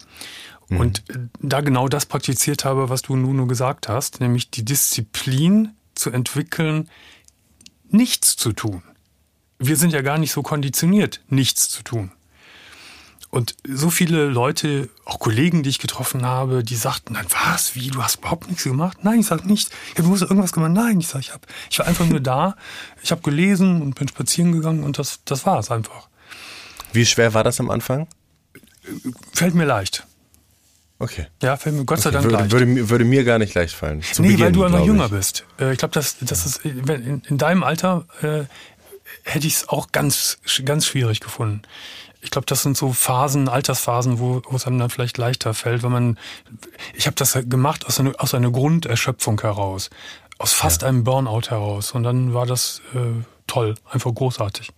Mhm. 0.67 0.77
Und 0.77 1.09
äh, 1.09 1.19
da 1.39 1.61
genau 1.61 1.87
das 1.87 2.05
praktiziert 2.05 2.65
habe, 2.65 2.89
was 2.89 3.01
du 3.01 3.15
nun 3.15 3.37
nur 3.37 3.47
gesagt 3.47 3.87
hast, 3.87 4.19
nämlich 4.19 4.51
die 4.51 4.65
Disziplin 4.65 5.71
zu 5.95 6.11
entwickeln, 6.11 6.89
nichts 7.89 8.35
zu 8.35 8.51
tun. 8.51 8.83
Wir 9.61 9.77
sind 9.77 9.93
ja 9.93 10.01
gar 10.01 10.17
nicht 10.17 10.31
so 10.31 10.41
konditioniert, 10.41 11.21
nichts 11.29 11.69
zu 11.69 11.83
tun. 11.83 12.11
Und 13.29 13.55
so 13.65 13.89
viele 13.89 14.25
Leute, 14.25 14.89
auch 15.05 15.19
Kollegen, 15.19 15.63
die 15.63 15.69
ich 15.69 15.79
getroffen 15.79 16.25
habe, 16.25 16.65
die 16.65 16.75
sagten 16.75 17.13
dann, 17.13 17.25
was, 17.29 17.75
wie, 17.75 17.87
du 17.87 18.03
hast 18.03 18.17
überhaupt 18.17 18.47
nichts 18.47 18.63
gemacht? 18.63 18.97
Nein, 19.03 19.21
ich 19.21 19.27
sag 19.27 19.45
nicht. 19.45 19.69
Ja, 19.95 20.03
du 20.03 20.09
musst 20.09 20.21
irgendwas 20.21 20.51
gemacht. 20.51 20.73
Nein, 20.73 20.99
ich 20.99 21.07
sag, 21.07 21.21
ich 21.21 21.31
hab, 21.31 21.47
ich 21.69 21.79
war 21.79 21.87
einfach 21.87 22.05
nur 22.05 22.19
da. 22.19 22.57
Ich 23.01 23.11
habe 23.11 23.21
gelesen 23.21 23.81
und 23.81 23.95
bin 23.95 24.09
spazieren 24.09 24.51
gegangen 24.51 24.83
und 24.83 24.99
das, 24.99 25.21
das 25.23 25.45
war 25.45 25.59
es 25.59 25.71
einfach. 25.71 26.09
Wie 26.91 27.05
schwer 27.05 27.33
war 27.33 27.45
das 27.45 27.61
am 27.61 27.69
Anfang? 27.69 28.07
Fällt 29.31 29.55
mir 29.55 29.65
leicht. 29.65 30.05
Okay. 31.01 31.25
Ja, 31.41 31.57
fällt 31.57 31.75
mir 31.75 31.85
Gott 31.85 31.99
sei 31.99 32.11
Dank 32.11 32.25
würde, 32.25 32.37
leicht. 32.37 32.51
Würde, 32.51 32.89
würde, 32.89 33.05
mir 33.05 33.23
gar 33.23 33.39
nicht 33.39 33.55
leicht 33.55 33.73
fallen. 33.73 34.03
Zu 34.03 34.21
nee, 34.21 34.33
Beginn, 34.33 34.45
weil 34.45 34.51
du 34.51 34.67
noch 34.67 34.85
jünger 34.85 35.05
ich. 35.05 35.11
bist. 35.11 35.45
Äh, 35.59 35.71
ich 35.71 35.79
glaube, 35.79 35.93
das, 35.93 36.17
das 36.19 36.45
ist, 36.45 36.65
in, 36.65 37.23
in 37.27 37.37
deinem 37.39 37.63
Alter 37.63 38.05
äh, 38.21 38.43
hätte 39.23 39.47
ich 39.47 39.55
es 39.55 39.69
auch 39.69 39.91
ganz, 39.91 40.39
ganz 40.65 40.85
schwierig 40.85 41.19
gefunden. 41.19 41.61
Ich 42.21 42.29
glaube, 42.29 42.45
das 42.45 42.61
sind 42.61 42.77
so 42.77 42.93
Phasen, 42.93 43.49
Altersphasen, 43.49 44.19
wo, 44.19 44.41
wo 44.47 44.55
es 44.55 44.67
einem 44.67 44.77
dann 44.77 44.89
vielleicht 44.89 45.17
leichter 45.17 45.53
fällt, 45.53 45.81
wenn 45.83 45.91
man. 45.91 46.19
Ich 46.93 47.07
habe 47.07 47.15
das 47.15 47.33
gemacht 47.33 47.85
aus 47.87 47.99
einer, 47.99 48.13
aus 48.17 48.33
einer 48.33 48.51
Grunderschöpfung 48.51 49.41
heraus, 49.41 49.89
aus 50.37 50.53
fast 50.53 50.83
ja. 50.83 50.87
einem 50.87 51.03
Burnout 51.03 51.49
heraus. 51.49 51.91
Und 51.93 52.03
dann 52.03 52.33
war 52.33 52.45
das 52.45 52.81
äh, 52.93 53.23
toll, 53.47 53.75
einfach 53.89 54.13
großartig. 54.13 54.71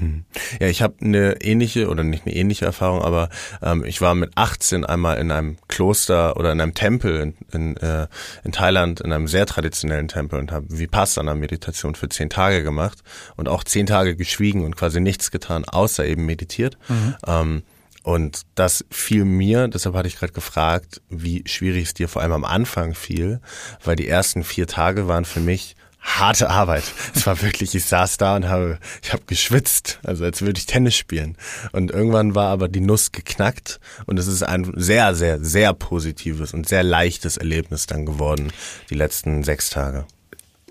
Hm. 0.00 0.24
Ja, 0.58 0.66
ich 0.66 0.80
habe 0.82 0.94
eine 1.02 1.42
ähnliche 1.42 1.88
oder 1.88 2.02
nicht 2.02 2.26
eine 2.26 2.34
ähnliche 2.34 2.64
Erfahrung, 2.64 3.02
aber 3.02 3.28
ähm, 3.62 3.84
ich 3.84 4.00
war 4.00 4.14
mit 4.14 4.32
18 4.34 4.84
einmal 4.84 5.18
in 5.18 5.30
einem 5.30 5.58
Kloster 5.68 6.36
oder 6.36 6.52
in 6.52 6.60
einem 6.60 6.74
Tempel 6.74 7.20
in, 7.20 7.34
in, 7.52 7.76
äh, 7.76 8.08
in 8.42 8.52
Thailand, 8.52 9.00
in 9.00 9.12
einem 9.12 9.28
sehr 9.28 9.44
traditionellen 9.44 10.08
Tempel 10.08 10.38
und 10.38 10.52
habe 10.52 10.66
Vipassana-Meditation 10.70 11.94
für 11.94 12.08
zehn 12.08 12.30
Tage 12.30 12.62
gemacht 12.62 13.02
und 13.36 13.48
auch 13.48 13.62
zehn 13.62 13.86
Tage 13.86 14.16
geschwiegen 14.16 14.64
und 14.64 14.74
quasi 14.74 15.00
nichts 15.00 15.30
getan, 15.30 15.66
außer 15.66 16.04
eben 16.06 16.24
meditiert. 16.24 16.78
Mhm. 16.88 17.16
Ähm, 17.26 17.62
und 18.02 18.42
das 18.54 18.84
fiel 18.90 19.26
mir, 19.26 19.68
deshalb 19.68 19.94
hatte 19.94 20.08
ich 20.08 20.16
gerade 20.16 20.32
gefragt, 20.32 21.02
wie 21.10 21.42
schwierig 21.46 21.84
es 21.84 21.94
dir 21.94 22.08
vor 22.08 22.22
allem 22.22 22.32
am 22.32 22.44
Anfang 22.44 22.94
fiel, 22.94 23.40
weil 23.84 23.96
die 23.96 24.08
ersten 24.08 24.42
vier 24.42 24.66
Tage 24.66 25.06
waren 25.06 25.26
für 25.26 25.40
mich 25.40 25.76
harte 26.00 26.50
Arbeit. 26.50 26.84
Es 27.14 27.26
war 27.26 27.40
wirklich, 27.42 27.74
ich 27.74 27.84
saß 27.84 28.16
da 28.16 28.36
und 28.36 28.48
habe, 28.48 28.78
ich 29.02 29.12
habe 29.12 29.22
geschwitzt, 29.26 30.00
also 30.02 30.24
als 30.24 30.42
würde 30.42 30.58
ich 30.58 30.66
Tennis 30.66 30.96
spielen. 30.96 31.36
Und 31.72 31.90
irgendwann 31.90 32.34
war 32.34 32.48
aber 32.48 32.68
die 32.68 32.80
Nuss 32.80 33.12
geknackt 33.12 33.80
und 34.06 34.18
es 34.18 34.26
ist 34.26 34.42
ein 34.42 34.72
sehr, 34.76 35.14
sehr, 35.14 35.40
sehr 35.40 35.72
positives 35.74 36.54
und 36.54 36.68
sehr 36.68 36.82
leichtes 36.82 37.36
Erlebnis 37.36 37.86
dann 37.86 38.06
geworden, 38.06 38.52
die 38.88 38.94
letzten 38.94 39.44
sechs 39.44 39.70
Tage. 39.70 40.06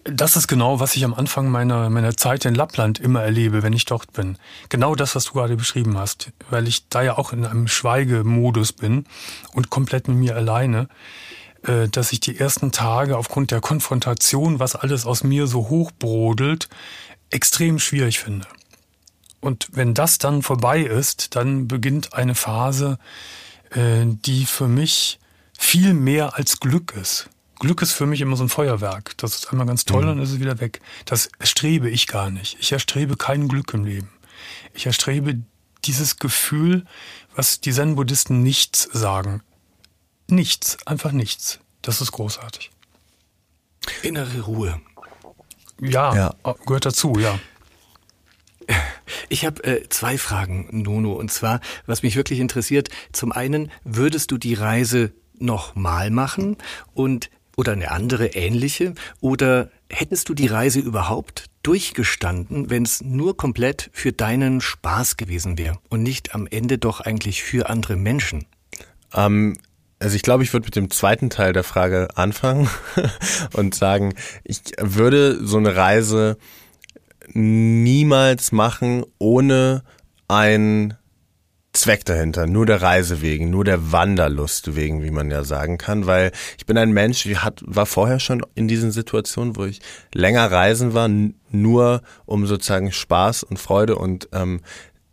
Das 0.05 0.35
ist 0.35 0.47
genau, 0.47 0.79
was 0.79 0.95
ich 0.95 1.03
am 1.03 1.13
Anfang 1.13 1.49
meiner, 1.49 1.89
meiner 1.89 2.15
Zeit 2.15 2.45
in 2.45 2.55
Lappland 2.55 2.99
immer 2.99 3.21
erlebe, 3.21 3.63
wenn 3.63 3.73
ich 3.73 3.85
dort 3.85 4.13
bin. 4.13 4.37
Genau 4.69 4.95
das, 4.95 5.13
was 5.15 5.25
du 5.25 5.33
gerade 5.33 5.55
beschrieben 5.55 5.97
hast, 5.97 6.31
weil 6.49 6.67
ich 6.67 6.87
da 6.87 7.03
ja 7.03 7.17
auch 7.17 7.33
in 7.33 7.45
einem 7.45 7.67
Schweigemodus 7.67 8.73
bin 8.73 9.05
und 9.53 9.69
komplett 9.69 10.07
mit 10.07 10.17
mir 10.17 10.35
alleine. 10.35 10.87
Äh, 11.63 11.89
dass 11.89 12.11
ich 12.13 12.19
die 12.19 12.37
ersten 12.37 12.71
Tage 12.71 13.17
aufgrund 13.17 13.51
der 13.51 13.59
Konfrontation, 13.59 14.59
was 14.59 14.75
alles 14.75 15.05
aus 15.05 15.23
mir 15.23 15.47
so 15.47 15.69
hochbrodelt, 15.69 16.69
extrem 17.29 17.79
schwierig 17.79 18.19
finde. 18.19 18.47
Und 19.41 19.67
wenn 19.71 19.93
das 19.93 20.17
dann 20.17 20.41
vorbei 20.41 20.81
ist, 20.81 21.35
dann 21.35 21.67
beginnt 21.67 22.13
eine 22.13 22.35
Phase, 22.35 22.97
äh, 23.71 24.05
die 24.05 24.45
für 24.45 24.67
mich 24.67 25.19
viel 25.57 25.93
mehr 25.93 26.37
als 26.37 26.59
Glück 26.59 26.93
ist. 26.99 27.29
Glück 27.59 27.81
ist 27.81 27.91
für 27.91 28.05
mich 28.05 28.21
immer 28.21 28.37
so 28.37 28.43
ein 28.43 28.49
Feuerwerk. 28.49 29.17
Das 29.17 29.35
ist 29.35 29.51
einmal 29.51 29.67
ganz 29.67 29.83
toll, 29.83 30.03
mhm. 30.03 30.07
dann 30.07 30.19
ist 30.21 30.31
es 30.31 30.39
wieder 30.39 30.61
weg. 30.61 30.79
Das 31.05 31.29
erstrebe 31.39 31.89
ich 31.89 32.07
gar 32.07 32.29
nicht. 32.29 32.57
Ich 32.61 32.71
erstrebe 32.71 33.17
kein 33.17 33.49
Glück 33.49 33.73
im 33.73 33.83
Leben. 33.83 34.09
Ich 34.73 34.85
erstrebe 34.85 35.41
dieses 35.83 36.17
Gefühl, 36.17 36.85
was 37.35 37.59
die 37.59 37.73
Zen-Buddhisten 37.73 38.41
nichts 38.43 38.83
sagen. 38.93 39.41
Nichts, 40.31 40.77
einfach 40.85 41.11
nichts. 41.11 41.59
Das 41.81 42.01
ist 42.01 42.11
großartig. 42.11 42.71
Innere 44.03 44.41
Ruhe. 44.41 44.81
Ja, 45.81 46.15
ja. 46.15 46.55
gehört 46.65 46.85
dazu, 46.85 47.17
ja. 47.19 47.39
Ich 49.29 49.45
habe 49.45 49.63
äh, 49.63 49.89
zwei 49.89 50.17
Fragen, 50.17 50.67
Nuno. 50.71 51.13
Und 51.13 51.31
zwar, 51.31 51.61
was 51.85 52.03
mich 52.03 52.15
wirklich 52.15 52.39
interessiert, 52.39 52.89
zum 53.11 53.31
einen, 53.31 53.71
würdest 53.83 54.31
du 54.31 54.37
die 54.37 54.53
Reise 54.53 55.13
nochmal 55.37 56.09
machen 56.11 56.57
und 56.93 57.29
oder 57.55 57.73
eine 57.73 57.91
andere 57.91 58.27
ähnliche? 58.27 58.93
Oder 59.19 59.69
hättest 59.89 60.29
du 60.29 60.33
die 60.33 60.47
Reise 60.47 60.79
überhaupt 60.79 61.45
durchgestanden, 61.63 62.69
wenn 62.69 62.83
es 62.83 63.01
nur 63.01 63.35
komplett 63.35 63.89
für 63.91 64.13
deinen 64.13 64.61
Spaß 64.61 65.17
gewesen 65.17 65.57
wäre 65.57 65.77
und 65.89 66.03
nicht 66.03 66.33
am 66.33 66.47
Ende 66.47 66.77
doch 66.77 67.01
eigentlich 67.01 67.43
für 67.43 67.69
andere 67.69 67.95
Menschen? 67.95 68.45
Ähm, 69.13 69.57
also 69.99 70.15
ich 70.15 70.21
glaube, 70.21 70.43
ich 70.43 70.53
würde 70.53 70.65
mit 70.65 70.75
dem 70.75 70.89
zweiten 70.89 71.29
Teil 71.29 71.53
der 71.53 71.63
Frage 71.63 72.07
anfangen 72.15 72.69
und 73.53 73.75
sagen, 73.75 74.13
ich 74.43 74.62
würde 74.79 75.45
so 75.45 75.57
eine 75.57 75.75
Reise 75.75 76.38
niemals 77.33 78.51
machen, 78.51 79.03
ohne 79.19 79.83
ein 80.27 80.95
Zweck 81.73 82.03
dahinter, 82.03 82.47
nur 82.47 82.65
der 82.65 82.81
Reise 82.81 83.21
wegen, 83.21 83.51
nur 83.51 83.63
der 83.63 83.91
Wanderlust 83.91 84.75
wegen, 84.75 85.03
wie 85.03 85.12
man 85.12 85.29
ja 85.29 85.43
sagen 85.43 85.77
kann, 85.77 86.07
weil 86.07 86.31
ich 86.57 86.65
bin 86.65 86.77
ein 86.77 86.91
Mensch, 86.91 87.25
ich 87.25 87.43
hat, 87.43 87.62
war 87.63 87.85
vorher 87.85 88.19
schon 88.19 88.43
in 88.55 88.67
diesen 88.67 88.91
Situationen, 88.91 89.55
wo 89.55 89.65
ich 89.65 89.79
länger 90.13 90.51
reisen 90.51 90.93
war, 90.93 91.09
nur 91.51 92.01
um 92.25 92.47
sozusagen 92.47 92.91
Spaß 92.91 93.43
und 93.43 93.59
Freude 93.59 93.97
und 93.97 94.29
ähm, 94.33 94.62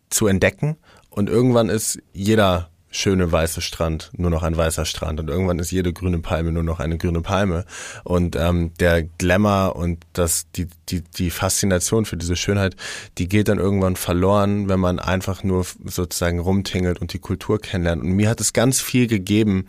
zu 0.08 0.28
entdecken. 0.28 0.76
Und 1.10 1.28
irgendwann 1.28 1.68
ist 1.68 1.98
jeder 2.12 2.70
schöne 2.96 3.30
weiße 3.30 3.60
Strand 3.60 4.10
nur 4.16 4.30
noch 4.30 4.42
ein 4.42 4.56
weißer 4.56 4.84
Strand. 4.84 5.20
Und 5.20 5.28
irgendwann 5.28 5.58
ist 5.58 5.70
jede 5.70 5.92
grüne 5.92 6.18
Palme 6.18 6.52
nur 6.52 6.62
noch 6.62 6.80
eine 6.80 6.98
grüne 6.98 7.20
Palme. 7.20 7.64
Und 8.04 8.36
ähm, 8.36 8.72
der 8.80 9.02
Glamour 9.02 9.76
und 9.76 10.04
das 10.12 10.46
die 10.52 10.66
die 10.88 11.02
die 11.02 11.30
Faszination 11.30 12.04
für 12.04 12.16
diese 12.16 12.36
Schönheit 12.36 12.76
die 13.18 13.28
geht 13.28 13.48
dann 13.48 13.58
irgendwann 13.58 13.96
verloren 13.96 14.68
wenn 14.68 14.80
man 14.80 14.98
einfach 14.98 15.42
nur 15.42 15.66
sozusagen 15.84 16.38
rumtingelt 16.38 17.00
und 17.00 17.12
die 17.12 17.18
Kultur 17.18 17.60
kennenlernt. 17.60 18.02
Und 18.02 18.12
mir 18.12 18.28
hat 18.28 18.40
es 18.40 18.52
ganz 18.52 18.80
viel 18.80 19.06
gegeben 19.06 19.66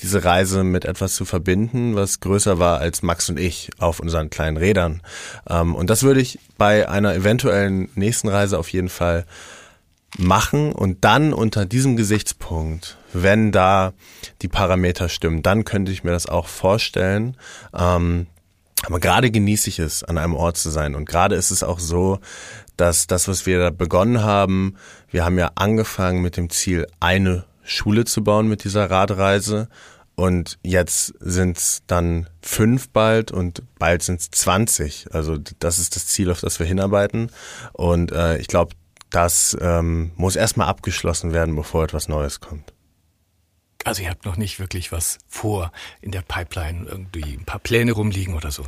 diese 0.00 0.24
Reise 0.24 0.64
mit 0.64 0.84
etwas 0.84 1.14
zu 1.14 1.24
verbinden 1.24 1.94
was 1.96 2.20
größer 2.20 2.58
war 2.58 2.78
als 2.78 3.02
Max 3.02 3.28
und 3.28 3.38
ich 3.38 3.70
auf 3.78 4.00
unseren 4.00 4.30
kleinen 4.30 4.56
Rädern. 4.56 5.02
Ähm, 5.48 5.74
und 5.74 5.90
das 5.90 6.02
würde 6.02 6.20
ich 6.20 6.38
bei 6.56 6.88
einer 6.88 7.14
eventuellen 7.14 7.88
nächsten 7.94 8.28
Reise 8.28 8.58
auf 8.58 8.72
jeden 8.72 8.88
Fall 8.88 9.24
machen 10.16 10.72
und 10.72 11.04
dann 11.04 11.32
unter 11.32 11.66
diesem 11.66 11.96
Gesichtspunkt, 11.96 12.96
wenn 13.12 13.52
da 13.52 13.92
die 14.42 14.48
Parameter 14.48 15.08
stimmen, 15.08 15.42
dann 15.42 15.64
könnte 15.64 15.92
ich 15.92 16.04
mir 16.04 16.12
das 16.12 16.26
auch 16.26 16.46
vorstellen. 16.46 17.36
Ähm, 17.76 18.26
aber 18.86 19.00
gerade 19.00 19.30
genieße 19.30 19.68
ich 19.68 19.78
es, 19.78 20.04
an 20.04 20.18
einem 20.18 20.34
Ort 20.34 20.56
zu 20.56 20.70
sein. 20.70 20.94
Und 20.94 21.08
gerade 21.08 21.34
ist 21.34 21.50
es 21.50 21.62
auch 21.62 21.80
so, 21.80 22.20
dass 22.76 23.06
das, 23.06 23.28
was 23.28 23.44
wir 23.44 23.58
da 23.58 23.70
begonnen 23.70 24.22
haben, 24.22 24.76
wir 25.10 25.24
haben 25.24 25.38
ja 25.38 25.50
angefangen 25.56 26.22
mit 26.22 26.36
dem 26.36 26.48
Ziel, 26.48 26.86
eine 27.00 27.44
Schule 27.64 28.04
zu 28.04 28.22
bauen 28.22 28.48
mit 28.48 28.64
dieser 28.64 28.90
Radreise. 28.90 29.68
Und 30.14 30.58
jetzt 30.62 31.14
sind 31.20 31.58
es 31.58 31.82
dann 31.86 32.28
fünf 32.42 32.88
bald 32.88 33.30
und 33.30 33.62
bald 33.78 34.02
sind 34.02 34.20
es 34.20 34.30
20. 34.30 35.08
Also 35.12 35.38
das 35.58 35.78
ist 35.78 35.96
das 35.96 36.06
Ziel, 36.06 36.30
auf 36.30 36.40
das 36.40 36.58
wir 36.58 36.66
hinarbeiten. 36.66 37.30
Und 37.72 38.10
äh, 38.12 38.38
ich 38.38 38.48
glaube, 38.48 38.74
das 39.10 39.56
ähm, 39.60 40.12
muss 40.16 40.36
erstmal 40.36 40.68
abgeschlossen 40.68 41.32
werden, 41.32 41.56
bevor 41.56 41.84
etwas 41.84 42.08
Neues 42.08 42.40
kommt. 42.40 42.72
Also 43.84 44.02
ihr 44.02 44.10
habt 44.10 44.26
noch 44.26 44.36
nicht 44.36 44.58
wirklich 44.58 44.92
was 44.92 45.18
vor 45.28 45.72
in 46.00 46.10
der 46.10 46.22
Pipeline, 46.22 46.86
irgendwie 46.86 47.34
ein 47.34 47.44
paar 47.44 47.60
Pläne 47.60 47.92
rumliegen 47.92 48.34
oder 48.34 48.50
so? 48.50 48.64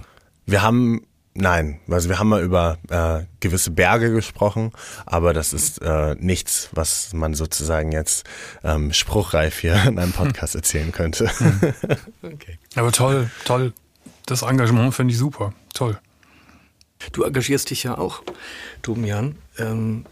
Wir 0.47 0.63
haben 0.63 1.07
Nein, 1.33 1.79
also 1.89 2.09
wir 2.09 2.19
haben 2.19 2.29
mal 2.29 2.43
über 2.43 2.79
äh, 2.89 3.25
gewisse 3.39 3.71
Berge 3.71 4.13
gesprochen, 4.13 4.73
aber 5.07 5.33
das 5.33 5.53
ist 5.53 5.81
äh, 5.81 6.17
nichts, 6.19 6.69
was 6.73 7.13
man 7.13 7.35
sozusagen 7.35 7.93
jetzt 7.93 8.29
ähm, 8.65 8.93
spruchreif 8.93 9.61
hier 9.61 9.81
in 9.85 9.99
einem 10.01 10.13
Podcast 10.13 10.55
erzählen 10.57 10.91
könnte. 10.91 11.31
okay. 12.23 12.59
Aber 12.75 12.91
toll, 12.91 13.31
toll. 13.45 13.73
Das 14.27 14.43
Engagement 14.43 14.93
finde 14.93 15.13
ich 15.13 15.19
super. 15.19 15.55
Toll. 15.73 16.01
Du 17.13 17.23
engagierst 17.23 17.71
dich 17.71 17.85
ja 17.85 17.97
auch, 17.97 18.23
Domian. 18.83 19.37
Ähm, 19.57 20.07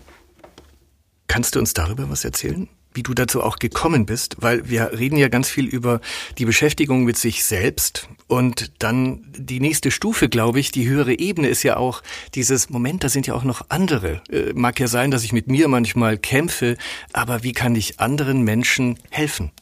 Kannst 1.28 1.54
du 1.54 1.58
uns 1.60 1.74
darüber 1.74 2.10
was 2.10 2.24
erzählen? 2.24 2.68
Wie 2.94 3.02
du 3.02 3.12
dazu 3.12 3.42
auch 3.42 3.58
gekommen 3.58 4.06
bist, 4.06 4.36
weil 4.40 4.68
wir 4.68 4.92
reden 4.98 5.18
ja 5.18 5.28
ganz 5.28 5.50
viel 5.50 5.66
über 5.66 6.00
die 6.38 6.46
Beschäftigung 6.46 7.04
mit 7.04 7.18
sich 7.18 7.44
selbst 7.44 8.08
und 8.26 8.72
dann 8.78 9.24
die 9.36 9.60
nächste 9.60 9.90
Stufe, 9.90 10.30
glaube 10.30 10.58
ich, 10.58 10.72
die 10.72 10.88
höhere 10.88 11.16
Ebene 11.16 11.48
ist 11.48 11.62
ja 11.62 11.76
auch 11.76 12.02
dieses 12.34 12.70
Moment, 12.70 13.04
da 13.04 13.10
sind 13.10 13.26
ja 13.26 13.34
auch 13.34 13.44
noch 13.44 13.66
andere. 13.68 14.22
Äh, 14.30 14.54
mag 14.54 14.80
ja 14.80 14.88
sein, 14.88 15.10
dass 15.10 15.22
ich 15.22 15.32
mit 15.32 15.48
mir 15.48 15.68
manchmal 15.68 16.16
kämpfe, 16.16 16.76
aber 17.12 17.42
wie 17.42 17.52
kann 17.52 17.76
ich 17.76 18.00
anderen 18.00 18.42
Menschen 18.42 18.98
helfen? 19.10 19.52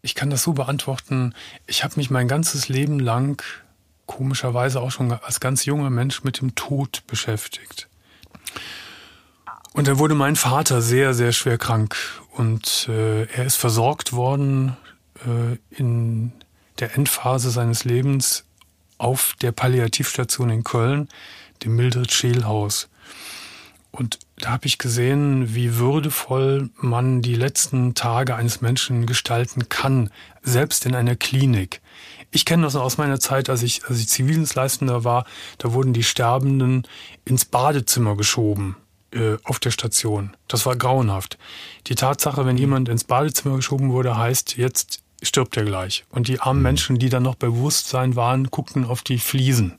Ich 0.00 0.14
kann 0.14 0.30
das 0.30 0.42
so 0.42 0.54
beantworten. 0.54 1.34
Ich 1.66 1.84
habe 1.84 1.94
mich 1.96 2.10
mein 2.10 2.28
ganzes 2.28 2.68
Leben 2.68 2.98
lang 2.98 3.42
komischerweise 4.06 4.80
auch 4.80 4.90
schon 4.90 5.12
als 5.12 5.38
ganz 5.40 5.64
junger 5.66 5.90
Mensch 5.90 6.24
mit 6.24 6.40
dem 6.40 6.54
Tod 6.54 7.02
beschäftigt. 7.06 7.88
Und 9.76 9.88
dann 9.88 9.98
wurde 9.98 10.14
mein 10.14 10.36
Vater 10.36 10.80
sehr, 10.80 11.12
sehr 11.12 11.32
schwer 11.32 11.58
krank 11.58 11.96
und 12.32 12.88
äh, 12.88 13.24
er 13.24 13.44
ist 13.44 13.56
versorgt 13.56 14.14
worden 14.14 14.74
äh, 15.16 15.58
in 15.68 16.32
der 16.78 16.94
Endphase 16.94 17.50
seines 17.50 17.84
Lebens 17.84 18.46
auf 18.96 19.34
der 19.42 19.52
Palliativstation 19.52 20.48
in 20.48 20.64
Köln, 20.64 21.08
dem 21.62 21.76
Mildred 21.76 22.10
Scheelhaus. 22.10 22.88
Und 23.90 24.18
da 24.38 24.52
habe 24.52 24.66
ich 24.66 24.78
gesehen, 24.78 25.54
wie 25.54 25.76
würdevoll 25.76 26.70
man 26.76 27.20
die 27.20 27.34
letzten 27.34 27.94
Tage 27.94 28.34
eines 28.34 28.62
Menschen 28.62 29.04
gestalten 29.04 29.68
kann, 29.68 30.08
selbst 30.42 30.86
in 30.86 30.94
einer 30.94 31.16
Klinik. 31.16 31.82
Ich 32.30 32.46
kenne 32.46 32.62
das 32.62 32.76
aus 32.76 32.96
meiner 32.96 33.20
Zeit, 33.20 33.50
als 33.50 33.62
ich, 33.62 33.84
als 33.84 33.98
ich 33.98 34.08
Zivildienstleistender 34.08 35.04
war, 35.04 35.26
da 35.58 35.74
wurden 35.74 35.92
die 35.92 36.02
Sterbenden 36.02 36.86
ins 37.26 37.44
Badezimmer 37.44 38.16
geschoben 38.16 38.76
äh, 39.16 39.38
auf 39.44 39.58
der 39.58 39.70
Station. 39.70 40.36
Das 40.48 40.66
war 40.66 40.76
grauenhaft. 40.76 41.38
Die 41.86 41.94
Tatsache, 41.94 42.44
wenn 42.46 42.56
mhm. 42.56 42.60
jemand 42.60 42.88
ins 42.88 43.04
Badezimmer 43.04 43.56
geschoben 43.56 43.90
wurde, 43.90 44.16
heißt, 44.16 44.56
jetzt 44.56 45.00
stirbt 45.22 45.56
er 45.56 45.64
gleich. 45.64 46.04
Und 46.10 46.28
die 46.28 46.40
armen 46.40 46.60
mhm. 46.60 46.64
Menschen, 46.64 46.98
die 46.98 47.08
dann 47.08 47.22
noch 47.22 47.34
bei 47.34 47.46
Bewusstsein 47.46 48.16
waren, 48.16 48.50
guckten 48.50 48.84
auf 48.84 49.02
die 49.02 49.18
Fliesen. 49.18 49.78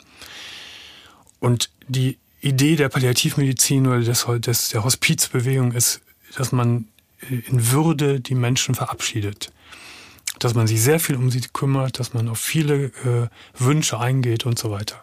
Und 1.39 1.69
die 1.87 2.17
Idee 2.41 2.75
der 2.75 2.89
Palliativmedizin 2.89 3.87
oder 3.87 4.01
des, 4.01 4.25
des, 4.39 4.69
der 4.69 4.83
Hospizbewegung 4.83 5.71
ist, 5.71 6.01
dass 6.35 6.51
man 6.51 6.87
äh, 7.29 7.35
in 7.47 7.71
Würde 7.71 8.19
die 8.19 8.35
Menschen 8.35 8.75
verabschiedet. 8.75 9.51
Dass 10.39 10.53
man 10.53 10.67
sich 10.67 10.81
sehr 10.81 10.99
viel 10.99 11.15
um 11.15 11.31
sie 11.31 11.41
kümmert, 11.41 11.99
dass 11.99 12.13
man 12.13 12.27
auf 12.27 12.39
viele 12.39 12.85
äh, 12.85 13.27
Wünsche 13.57 13.99
eingeht 13.99 14.45
und 14.45 14.59
so 14.59 14.71
weiter. 14.71 15.01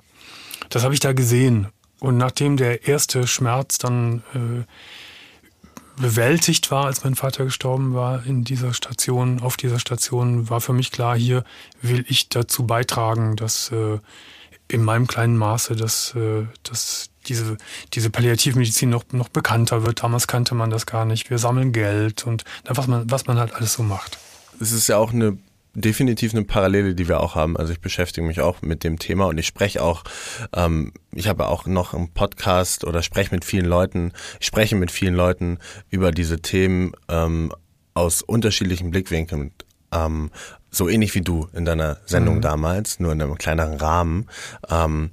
Das 0.69 0.85
habe 0.85 0.95
ich 0.95 1.01
da 1.01 1.13
gesehen 1.13 1.69
und 2.05 2.19
nachdem 2.19 2.59
der 2.59 2.87
erste 2.87 3.27
Schmerz 3.27 3.79
dann 3.79 4.23
äh, 4.35 6.01
bewältigt 6.03 6.71
war, 6.71 6.85
als 6.85 7.03
mein 7.03 7.15
Vater 7.15 7.45
gestorben 7.45 7.95
war 7.95 8.27
in 8.27 8.45
dieser 8.45 8.75
Station, 8.75 9.41
auf 9.41 9.57
dieser 9.57 9.79
Station, 9.79 10.51
war 10.51 10.61
für 10.61 10.75
mich 10.75 10.93
klar, 10.93 11.17
hier 11.17 11.45
will 11.81 12.05
ich 12.07 12.29
dazu 12.29 12.67
beitragen, 12.67 13.37
dass 13.37 13.73
äh, 13.73 14.01
in 14.69 14.85
meinem 14.85 15.07
kleinen 15.07 15.39
Maße, 15.39 15.77
dass, 15.77 16.15
äh, 16.15 16.45
dass 16.63 17.09
diese, 17.27 17.57
diese 17.95 18.11
Palliativmedizin 18.11 18.91
noch, 18.91 19.05
noch 19.13 19.31
bekannter 19.31 19.87
wird. 19.87 20.03
Damals 20.03 20.27
kannte 20.27 20.55
man 20.55 20.69
das 20.69 20.85
gar 20.85 21.07
nicht. 21.07 21.31
Wir 21.31 21.39
sammeln 21.39 21.73
Geld 21.73 22.27
und 22.27 22.45
was 22.67 22.87
man, 22.87 23.11
was 23.11 23.27
man 23.27 23.39
halt 23.39 23.55
alles 23.55 23.73
so 23.73 23.83
macht. 23.83 24.19
Es 24.61 24.73
ist 24.73 24.89
ja 24.89 24.99
auch 24.99 25.15
eine 25.15 25.39
definitiv 25.75 26.35
eine 26.35 26.45
Parallele, 26.45 26.95
die 26.95 27.09
wir 27.09 27.21
auch 27.21 27.35
haben. 27.35 27.57
Also 27.57 27.73
ich 27.73 27.81
beschäftige 27.81 28.27
mich 28.27 28.41
auch 28.41 28.63
mit 28.63 28.85
dem 28.85 28.99
Thema 28.99 29.27
und 29.27 29.39
ich 29.39 29.47
spreche 29.47 29.83
auch, 29.83 30.05
ähm, 30.55 30.93
ich 31.13 31.29
habe 31.29 31.49
auch 31.49 31.67
noch 31.67 31.95
einen 31.95 32.13
Podcast 32.13 32.85
oder 32.85 33.03
spreche 33.03 33.35
mit 33.35 33.45
vielen 33.45 33.67
Leuten, 33.67 34.13
ich 34.41 34.47
spreche 34.47 34.77
mit 34.77 34.91
vielen 34.91 35.15
Leuten 35.15 35.59
über 35.91 36.13
diese 36.13 36.41
Themen 36.41 36.93
ähm, 37.09 37.53
aus 37.95 38.23
unterschiedlichen 38.23 38.91
Blickwinkeln. 38.91 39.53
Ähm, 39.93 40.31
so 40.71 40.89
ähnlich 40.89 41.15
wie 41.15 41.21
du 41.21 41.49
in 41.53 41.65
deiner 41.65 41.99
Sendung 42.07 42.37
mhm. 42.37 42.43
damals, 42.43 43.01
nur 43.01 43.13
in 43.13 43.23
einem 43.23 43.39
kleineren 43.39 43.77
Rahmen. 43.77 44.27
Ähm, 44.69 45.11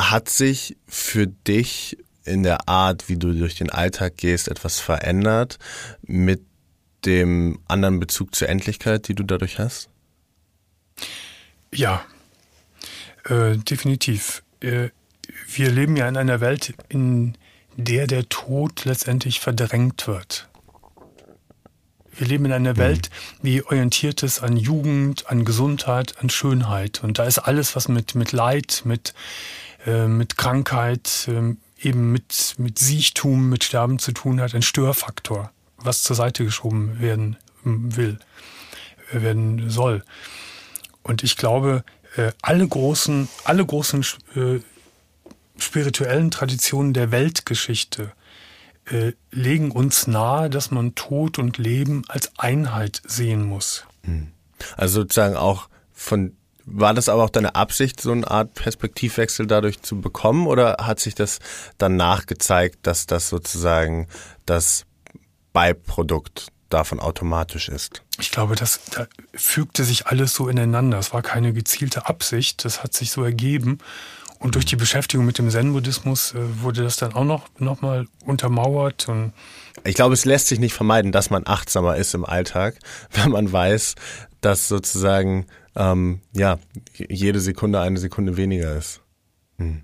hat 0.00 0.28
sich 0.28 0.76
für 0.86 1.26
dich 1.26 1.98
in 2.24 2.42
der 2.42 2.68
Art, 2.68 3.08
wie 3.08 3.16
du 3.16 3.32
durch 3.32 3.54
den 3.54 3.70
Alltag 3.70 4.16
gehst, 4.16 4.48
etwas 4.48 4.78
verändert 4.80 5.58
mit 6.02 6.42
dem 7.04 7.58
anderen 7.68 8.00
Bezug 8.00 8.34
zur 8.34 8.48
Endlichkeit, 8.48 9.08
die 9.08 9.14
du 9.14 9.22
dadurch 9.22 9.58
hast? 9.58 9.88
Ja, 11.72 12.04
äh, 13.24 13.56
definitiv. 13.56 14.42
Äh, 14.60 14.88
wir 15.46 15.70
leben 15.70 15.96
ja 15.96 16.08
in 16.08 16.16
einer 16.16 16.40
Welt, 16.40 16.74
in 16.88 17.36
der 17.76 18.06
der 18.06 18.28
Tod 18.28 18.84
letztendlich 18.84 19.40
verdrängt 19.40 20.06
wird. 20.06 20.48
Wir 22.16 22.26
leben 22.26 22.46
in 22.46 22.52
einer 22.52 22.72
mhm. 22.72 22.78
Welt, 22.78 23.10
die 23.42 23.64
orientiert 23.64 24.22
ist 24.24 24.40
an 24.40 24.56
Jugend, 24.56 25.30
an 25.30 25.44
Gesundheit, 25.44 26.18
an 26.20 26.30
Schönheit. 26.30 27.04
Und 27.04 27.18
da 27.18 27.24
ist 27.24 27.38
alles, 27.38 27.76
was 27.76 27.88
mit, 27.88 28.16
mit 28.16 28.32
Leid, 28.32 28.82
mit, 28.84 29.14
äh, 29.86 30.08
mit 30.08 30.36
Krankheit, 30.36 31.28
äh, 31.28 31.54
eben 31.80 32.10
mit, 32.10 32.56
mit 32.58 32.78
Siechtum, 32.78 33.48
mit 33.48 33.62
Sterben 33.62 34.00
zu 34.00 34.10
tun 34.12 34.40
hat, 34.40 34.54
ein 34.54 34.62
Störfaktor, 34.62 35.52
was 35.78 36.02
zur 36.02 36.16
Seite 36.16 36.44
geschoben 36.44 37.00
werden 37.00 37.36
will, 37.64 38.18
äh, 39.12 39.22
werden 39.22 39.70
soll. 39.70 40.04
Und 41.02 41.22
ich 41.22 41.36
glaube, 41.36 41.84
äh, 42.16 42.32
alle 42.42 42.66
großen, 42.66 43.28
alle 43.44 43.64
großen 43.64 44.04
äh, 44.34 44.60
spirituellen 45.58 46.30
Traditionen 46.30 46.92
der 46.92 47.10
Weltgeschichte 47.10 48.12
legen 49.30 49.70
uns 49.70 50.06
nahe, 50.06 50.48
dass 50.48 50.70
man 50.70 50.94
Tod 50.94 51.38
und 51.38 51.58
Leben 51.58 52.04
als 52.08 52.32
Einheit 52.38 53.02
sehen 53.06 53.42
muss. 53.42 53.84
Hm. 54.04 54.32
Also 54.78 55.02
sozusagen 55.02 55.36
auch 55.36 55.68
von 55.92 56.32
war 56.64 56.94
das 56.94 57.08
aber 57.08 57.24
auch 57.24 57.30
deine 57.30 57.54
Absicht, 57.54 58.00
so 58.00 58.12
eine 58.12 58.30
Art 58.30 58.54
Perspektivwechsel 58.54 59.46
dadurch 59.46 59.82
zu 59.82 60.00
bekommen 60.00 60.46
oder 60.46 60.76
hat 60.80 61.00
sich 61.00 61.14
das 61.14 61.38
danach 61.78 62.26
gezeigt, 62.26 62.78
dass 62.82 63.06
das 63.06 63.28
sozusagen 63.28 64.06
das 64.46 64.84
Beiprodukt 65.52 66.48
davon 66.68 67.00
automatisch 67.00 67.68
ist? 67.68 68.02
Ich 68.20 68.30
glaube, 68.30 68.54
das 68.54 68.80
da 68.90 69.06
fügte 69.34 69.84
sich 69.84 70.06
alles 70.06 70.34
so 70.34 70.48
ineinander. 70.48 70.98
Es 70.98 71.12
war 71.12 71.22
keine 71.22 71.52
gezielte 71.52 72.06
Absicht, 72.06 72.64
das 72.64 72.82
hat 72.82 72.94
sich 72.94 73.10
so 73.10 73.22
ergeben. 73.24 73.78
Und 74.38 74.54
durch 74.54 74.66
die 74.66 74.76
Beschäftigung 74.76 75.26
mit 75.26 75.38
dem 75.38 75.50
Zen-Buddhismus 75.50 76.32
äh, 76.32 76.62
wurde 76.62 76.84
das 76.84 76.96
dann 76.96 77.12
auch 77.14 77.24
noch, 77.24 77.48
noch 77.58 77.80
mal 77.80 78.06
untermauert. 78.24 79.08
Und 79.08 79.32
ich 79.84 79.96
glaube, 79.96 80.14
es 80.14 80.24
lässt 80.24 80.46
sich 80.46 80.60
nicht 80.60 80.74
vermeiden, 80.74 81.10
dass 81.10 81.30
man 81.30 81.44
achtsamer 81.46 81.96
ist 81.96 82.14
im 82.14 82.24
Alltag, 82.24 82.78
wenn 83.12 83.30
man 83.30 83.50
weiß, 83.50 83.96
dass 84.40 84.68
sozusagen 84.68 85.46
ähm, 85.74 86.20
ja 86.32 86.58
jede 86.94 87.40
Sekunde 87.40 87.80
eine 87.80 87.98
Sekunde 87.98 88.36
weniger 88.36 88.76
ist. 88.76 89.00
Hm. 89.58 89.82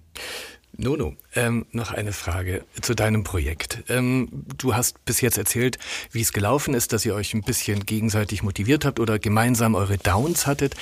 Nono, 0.76 1.16
ähm, 1.34 1.66
noch 1.72 1.92
eine 1.92 2.12
Frage 2.12 2.64
zu 2.80 2.94
deinem 2.94 3.24
Projekt. 3.24 3.84
Ähm, 3.88 4.28
du 4.58 4.74
hast 4.74 5.04
bis 5.04 5.20
jetzt 5.20 5.38
erzählt, 5.38 5.78
wie 6.12 6.20
es 6.20 6.32
gelaufen 6.32 6.74
ist, 6.74 6.92
dass 6.92 7.04
ihr 7.04 7.14
euch 7.14 7.34
ein 7.34 7.42
bisschen 7.42 7.86
gegenseitig 7.86 8.42
motiviert 8.42 8.84
habt 8.84 9.00
oder 9.00 9.18
gemeinsam 9.18 9.74
eure 9.74 9.98
Downs 9.98 10.46
hattet. 10.46 10.74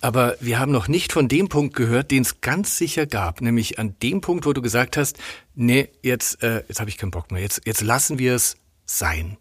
Aber 0.00 0.36
wir 0.40 0.58
haben 0.58 0.72
noch 0.72 0.88
nicht 0.88 1.12
von 1.12 1.28
dem 1.28 1.48
Punkt 1.48 1.76
gehört, 1.76 2.10
den 2.10 2.22
es 2.22 2.40
ganz 2.40 2.78
sicher 2.78 3.06
gab, 3.06 3.40
nämlich 3.40 3.78
an 3.78 3.96
dem 4.02 4.20
Punkt, 4.20 4.46
wo 4.46 4.52
du 4.52 4.62
gesagt 4.62 4.96
hast, 4.96 5.18
nee, 5.54 5.88
jetzt, 6.02 6.42
äh, 6.42 6.64
jetzt 6.68 6.80
habe 6.80 6.90
ich 6.90 6.96
keinen 6.96 7.10
Bock 7.10 7.30
mehr, 7.30 7.42
jetzt, 7.42 7.62
jetzt 7.64 7.82
lassen 7.82 8.18
wir 8.18 8.34
es 8.34 8.56
sein. 8.86 9.36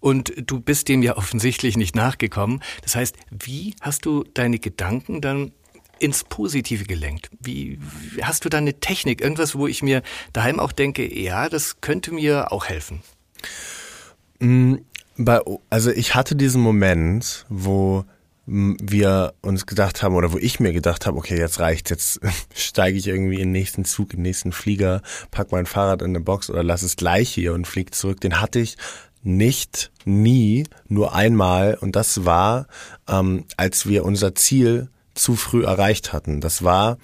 Und 0.00 0.32
du 0.36 0.60
bist 0.60 0.88
dem 0.88 1.02
ja 1.02 1.16
offensichtlich 1.16 1.76
nicht 1.76 1.94
nachgekommen. 1.94 2.62
Das 2.82 2.96
heißt, 2.96 3.16
wie 3.30 3.74
hast 3.80 4.04
du 4.04 4.24
deine 4.24 4.58
Gedanken 4.58 5.20
dann 5.20 5.52
ins 6.00 6.24
Positive 6.24 6.84
gelenkt? 6.84 7.30
Wie, 7.40 7.78
hast 8.22 8.44
du 8.44 8.48
da 8.48 8.58
eine 8.58 8.80
Technik, 8.80 9.20
irgendwas, 9.20 9.54
wo 9.54 9.66
ich 9.66 9.82
mir 9.82 10.02
daheim 10.32 10.58
auch 10.58 10.72
denke, 10.72 11.12
ja, 11.12 11.48
das 11.48 11.80
könnte 11.80 12.12
mir 12.12 12.52
auch 12.52 12.66
helfen? 12.66 13.02
Mm, 14.40 14.76
also 15.68 15.90
ich 15.90 16.14
hatte 16.14 16.36
diesen 16.36 16.62
Moment, 16.62 17.46
wo 17.48 18.04
wir 18.46 19.34
uns 19.42 19.66
gedacht 19.66 20.02
haben 20.02 20.16
oder 20.16 20.32
wo 20.32 20.38
ich 20.38 20.58
mir 20.58 20.72
gedacht 20.72 21.06
habe, 21.06 21.16
okay, 21.16 21.38
jetzt 21.38 21.60
reicht's, 21.60 21.90
jetzt 21.90 22.20
steige 22.54 22.98
ich 22.98 23.06
irgendwie 23.06 23.34
in 23.34 23.48
den 23.48 23.52
nächsten 23.52 23.84
Zug, 23.84 24.12
in 24.12 24.18
den 24.18 24.22
nächsten 24.24 24.50
Flieger, 24.50 25.02
pack 25.30 25.52
mein 25.52 25.66
Fahrrad 25.66 26.02
in 26.02 26.08
eine 26.08 26.20
Box 26.20 26.50
oder 26.50 26.64
lass 26.64 26.82
es 26.82 26.96
gleich 26.96 27.30
hier 27.30 27.54
und 27.54 27.66
flieg 27.66 27.94
zurück. 27.94 28.20
Den 28.20 28.40
hatte 28.40 28.58
ich 28.58 28.76
nicht, 29.22 29.92
nie, 30.04 30.64
nur 30.88 31.14
einmal 31.14 31.76
und 31.80 31.94
das 31.94 32.24
war, 32.24 32.66
ähm, 33.06 33.44
als 33.56 33.86
wir 33.86 34.04
unser 34.04 34.34
Ziel 34.34 34.88
zu 35.14 35.36
früh 35.36 35.64
erreicht 35.64 36.12
hatten. 36.12 36.40
Das 36.40 36.62
war, 36.62 36.98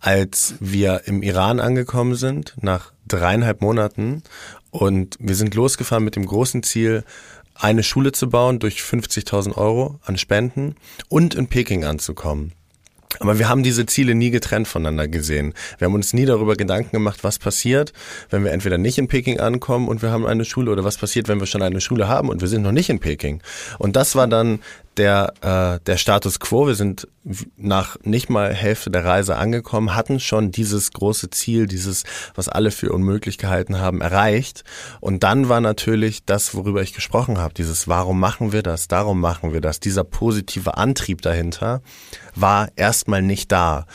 als 0.00 0.54
wir 0.60 1.02
im 1.06 1.22
Iran 1.22 1.60
angekommen 1.60 2.14
sind, 2.14 2.54
nach 2.60 2.92
dreieinhalb 3.06 3.62
Monaten 3.62 4.22
und 4.70 5.16
wir 5.18 5.34
sind 5.34 5.54
losgefahren 5.54 6.04
mit 6.04 6.16
dem 6.16 6.26
großen 6.26 6.62
Ziel, 6.62 7.04
eine 7.54 7.82
Schule 7.82 8.12
zu 8.12 8.30
bauen 8.30 8.60
durch 8.60 8.80
50.000 8.80 9.56
Euro 9.56 9.98
an 10.04 10.16
Spenden 10.16 10.76
und 11.08 11.34
in 11.34 11.48
Peking 11.48 11.84
anzukommen. 11.84 12.52
Aber 13.20 13.38
wir 13.38 13.48
haben 13.48 13.62
diese 13.62 13.86
Ziele 13.86 14.14
nie 14.14 14.30
getrennt 14.30 14.68
voneinander 14.68 15.08
gesehen. 15.08 15.54
Wir 15.78 15.86
haben 15.86 15.94
uns 15.94 16.12
nie 16.12 16.26
darüber 16.26 16.56
Gedanken 16.56 16.90
gemacht, 16.92 17.24
was 17.24 17.38
passiert, 17.38 17.92
wenn 18.30 18.44
wir 18.44 18.52
entweder 18.52 18.78
nicht 18.78 18.98
in 18.98 19.08
Peking 19.08 19.40
ankommen 19.40 19.88
und 19.88 20.02
wir 20.02 20.10
haben 20.10 20.26
eine 20.26 20.44
Schule 20.44 20.70
oder 20.70 20.84
was 20.84 20.98
passiert, 20.98 21.26
wenn 21.26 21.40
wir 21.40 21.46
schon 21.46 21.62
eine 21.62 21.80
Schule 21.80 22.06
haben 22.06 22.28
und 22.28 22.42
wir 22.42 22.48
sind 22.48 22.62
noch 22.62 22.72
nicht 22.72 22.90
in 22.90 23.00
Peking. 23.00 23.42
Und 23.78 23.96
das 23.96 24.14
war 24.14 24.28
dann 24.28 24.60
der, 24.98 25.32
äh, 25.40 25.84
der 25.84 25.96
Status 25.96 26.40
quo. 26.40 26.66
Wir 26.66 26.74
sind 26.74 27.08
nach 27.56 27.96
nicht 28.02 28.30
mal 28.30 28.52
Hälfte 28.52 28.90
der 28.90 29.04
Reise 29.04 29.36
angekommen, 29.36 29.94
hatten 29.94 30.18
schon 30.18 30.50
dieses 30.50 30.92
große 30.92 31.30
Ziel, 31.30 31.66
dieses, 31.66 32.04
was 32.34 32.48
alle 32.48 32.70
für 32.70 32.92
unmöglich 32.92 33.38
gehalten 33.38 33.78
haben, 33.78 34.00
erreicht. 34.00 34.64
Und 35.00 35.22
dann 35.22 35.48
war 35.48 35.60
natürlich 35.60 36.24
das, 36.24 36.54
worüber 36.54 36.82
ich 36.82 36.94
gesprochen 36.94 37.38
habe, 37.38 37.54
dieses 37.54 37.86
Warum 37.86 38.18
machen 38.18 38.52
wir 38.52 38.62
das, 38.62 38.88
darum 38.88 39.20
machen 39.20 39.52
wir 39.52 39.60
das, 39.60 39.80
dieser 39.80 40.04
positive 40.04 40.76
Antrieb 40.76 41.22
dahinter, 41.22 41.82
war 42.34 42.68
erstmal 42.76 43.22
nicht 43.22 43.52
da. 43.52 43.86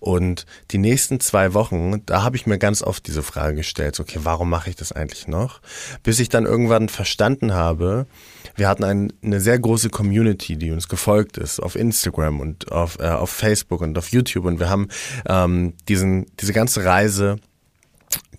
Und 0.00 0.46
die 0.70 0.78
nächsten 0.78 1.20
zwei 1.20 1.52
Wochen, 1.52 2.04
da 2.06 2.22
habe 2.22 2.34
ich 2.34 2.46
mir 2.46 2.58
ganz 2.58 2.82
oft 2.82 3.06
diese 3.06 3.22
Frage 3.22 3.56
gestellt, 3.56 4.00
okay, 4.00 4.20
warum 4.22 4.48
mache 4.48 4.70
ich 4.70 4.76
das 4.76 4.92
eigentlich 4.92 5.28
noch? 5.28 5.60
Bis 6.02 6.18
ich 6.20 6.30
dann 6.30 6.46
irgendwann 6.46 6.88
verstanden 6.88 7.52
habe, 7.52 8.06
wir 8.56 8.66
hatten 8.66 8.84
ein, 8.84 9.12
eine 9.22 9.40
sehr 9.40 9.58
große 9.58 9.90
Community, 9.90 10.49
die 10.56 10.70
uns 10.70 10.88
gefolgt 10.88 11.38
ist 11.38 11.60
auf 11.60 11.76
Instagram 11.76 12.40
und 12.40 12.72
auf, 12.72 12.98
äh, 12.98 13.08
auf 13.08 13.30
Facebook 13.30 13.80
und 13.80 13.96
auf 13.98 14.08
YouTube. 14.08 14.44
Und 14.44 14.60
wir 14.60 14.68
haben 14.68 14.88
ähm, 15.28 15.74
diesen, 15.88 16.26
diese 16.40 16.52
ganze 16.52 16.84
Reise 16.84 17.36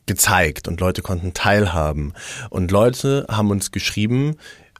gezeigt 0.05 0.67
und 0.67 0.81
Leute 0.81 1.01
konnten 1.01 1.33
teilhaben. 1.33 2.13
Und 2.49 2.71
Leute 2.71 3.25
haben 3.29 3.49
uns 3.51 3.71
geschrieben 3.71 4.35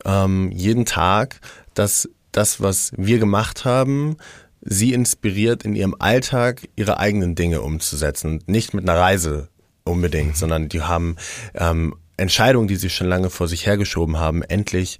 ähm, 0.05 0.51
jeden 0.51 0.85
Tag, 0.85 1.39
dass 1.73 2.09
das, 2.31 2.61
was 2.61 2.91
wir 2.95 3.19
gemacht 3.19 3.65
haben, 3.65 4.17
sie 4.61 4.93
inspiriert, 4.93 5.63
in 5.63 5.75
ihrem 5.75 5.95
Alltag 5.99 6.67
ihre 6.75 6.97
eigenen 6.97 7.35
Dinge 7.35 7.61
umzusetzen. 7.61 8.31
Und 8.31 8.47
nicht 8.47 8.73
mit 8.73 8.87
einer 8.87 8.99
Reise 8.99 9.49
unbedingt, 9.83 10.31
mhm. 10.31 10.35
sondern 10.35 10.69
die 10.69 10.81
haben 10.81 11.15
ähm, 11.55 11.95
Entscheidungen, 12.17 12.67
die 12.67 12.75
sie 12.75 12.89
schon 12.89 13.07
lange 13.07 13.29
vor 13.29 13.47
sich 13.47 13.65
hergeschoben 13.65 14.19
haben, 14.19 14.43
endlich 14.43 14.99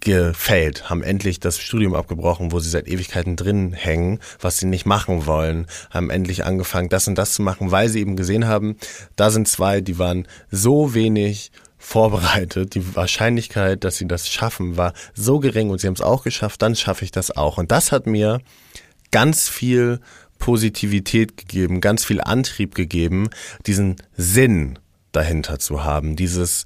gefällt, 0.00 0.88
haben 0.88 1.02
endlich 1.02 1.40
das 1.40 1.58
Studium 1.58 1.94
abgebrochen, 1.94 2.52
wo 2.52 2.58
sie 2.58 2.70
seit 2.70 2.88
Ewigkeiten 2.88 3.36
drin 3.36 3.72
hängen, 3.72 4.18
was 4.40 4.58
sie 4.58 4.66
nicht 4.66 4.86
machen 4.86 5.26
wollen, 5.26 5.66
haben 5.90 6.10
endlich 6.10 6.44
angefangen, 6.44 6.88
das 6.88 7.06
und 7.06 7.16
das 7.16 7.34
zu 7.34 7.42
machen, 7.42 7.70
weil 7.70 7.88
sie 7.88 8.00
eben 8.00 8.16
gesehen 8.16 8.46
haben, 8.46 8.76
da 9.16 9.30
sind 9.30 9.46
zwei, 9.46 9.80
die 9.80 9.98
waren 9.98 10.26
so 10.50 10.94
wenig 10.94 11.52
vorbereitet. 11.78 12.74
Die 12.74 12.96
Wahrscheinlichkeit, 12.96 13.84
dass 13.84 13.98
sie 13.98 14.08
das 14.08 14.28
schaffen, 14.28 14.76
war 14.76 14.94
so 15.12 15.38
gering 15.38 15.70
und 15.70 15.80
sie 15.80 15.86
haben 15.86 15.94
es 15.94 16.00
auch 16.00 16.24
geschafft, 16.24 16.62
dann 16.62 16.76
schaffe 16.76 17.04
ich 17.04 17.10
das 17.10 17.30
auch. 17.30 17.58
Und 17.58 17.70
das 17.70 17.92
hat 17.92 18.06
mir 18.06 18.40
ganz 19.10 19.48
viel 19.48 20.00
Positivität 20.38 21.36
gegeben, 21.36 21.80
ganz 21.80 22.04
viel 22.04 22.20
Antrieb 22.20 22.74
gegeben, 22.74 23.28
diesen 23.66 23.96
Sinn 24.16 24.78
dahinter 25.12 25.58
zu 25.58 25.84
haben. 25.84 26.16
Dieses, 26.16 26.64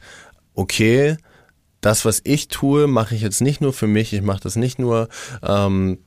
okay, 0.54 1.16
das, 1.80 2.04
was 2.04 2.20
ich 2.24 2.48
tue, 2.48 2.86
mache 2.86 3.14
ich 3.14 3.22
jetzt 3.22 3.40
nicht 3.40 3.60
nur 3.60 3.72
für 3.72 3.86
mich, 3.86 4.12
ich 4.12 4.22
mache 4.22 4.40
das 4.40 4.56
nicht 4.56 4.78
nur 4.78 5.08
ähm, 5.42 5.98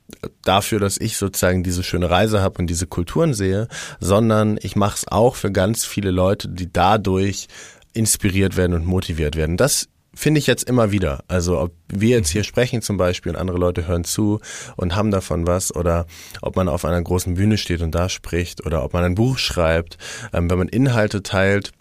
dafür, 0.43 0.79
dass 0.79 0.97
ich 0.97 1.17
sozusagen 1.17 1.63
diese 1.63 1.83
schöne 1.83 2.09
Reise 2.09 2.41
habe 2.41 2.59
und 2.59 2.67
diese 2.67 2.87
Kulturen 2.87 3.33
sehe, 3.33 3.67
sondern 3.99 4.59
ich 4.61 4.75
mache 4.75 4.97
es 4.97 5.07
auch 5.07 5.35
für 5.35 5.51
ganz 5.51 5.85
viele 5.85 6.11
Leute, 6.11 6.49
die 6.49 6.71
dadurch 6.71 7.47
inspiriert 7.93 8.57
werden 8.57 8.73
und 8.73 8.85
motiviert 8.85 9.35
werden. 9.35 9.57
Das 9.57 9.87
finde 10.13 10.39
ich 10.39 10.47
jetzt 10.47 10.67
immer 10.67 10.91
wieder. 10.91 11.23
Also 11.27 11.59
ob 11.59 11.73
wir 11.87 12.17
jetzt 12.17 12.29
hier 12.29 12.43
sprechen 12.43 12.81
zum 12.81 12.97
Beispiel 12.97 13.31
und 13.31 13.37
andere 13.37 13.57
Leute 13.57 13.87
hören 13.87 14.03
zu 14.03 14.39
und 14.75 14.95
haben 14.95 15.11
davon 15.11 15.47
was 15.47 15.73
oder 15.73 16.05
ob 16.41 16.55
man 16.55 16.67
auf 16.67 16.85
einer 16.85 17.01
großen 17.01 17.35
Bühne 17.35 17.57
steht 17.57 17.81
und 17.81 17.95
da 17.95 18.09
spricht 18.09 18.65
oder 18.65 18.83
ob 18.83 18.93
man 18.93 19.03
ein 19.03 19.15
Buch 19.15 19.37
schreibt, 19.37 19.97
ähm, 20.33 20.49
wenn 20.49 20.57
man 20.57 20.67
Inhalte 20.67 21.23
teilt, 21.23 21.71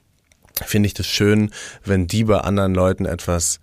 finde 0.64 0.86
ich 0.86 0.94
das 0.94 1.06
schön, 1.06 1.50
wenn 1.84 2.06
die 2.06 2.24
bei 2.24 2.38
anderen 2.38 2.74
Leuten 2.74 3.04
etwas 3.06 3.60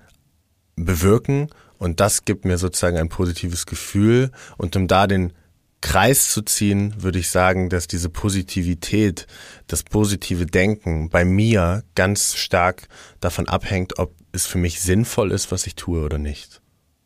bewirken 0.78 1.50
und 1.78 2.00
das 2.00 2.24
gibt 2.24 2.46
mir 2.46 2.58
sozusagen 2.58 2.98
ein 2.98 3.10
positives 3.10 3.66
Gefühl 3.66 4.32
und 4.58 4.76
um 4.78 4.88
da 4.88 5.08
den 5.08 5.34
Kreis 5.82 6.30
zu 6.30 6.42
ziehen, 6.42 7.04
würde 7.04 7.20
ich 7.20 7.30
sagen, 7.30 7.70
dass 7.70 7.88
diese 7.88 8.10
Positivität, 8.10 9.28
das 9.68 9.84
positive 9.84 10.46
Denken 10.46 11.10
bei 11.10 11.24
mir 11.24 11.84
ganz 11.94 12.36
stark 12.36 12.88
davon 13.20 13.48
abhängt, 13.48 14.00
ob 14.00 14.16
es 14.32 14.48
für 14.48 14.58
mich 14.58 14.82
sinnvoll 14.82 15.32
ist, 15.32 15.52
was 15.52 15.68
ich 15.68 15.76
tue 15.76 16.04
oder 16.04 16.18
nicht. 16.18 16.62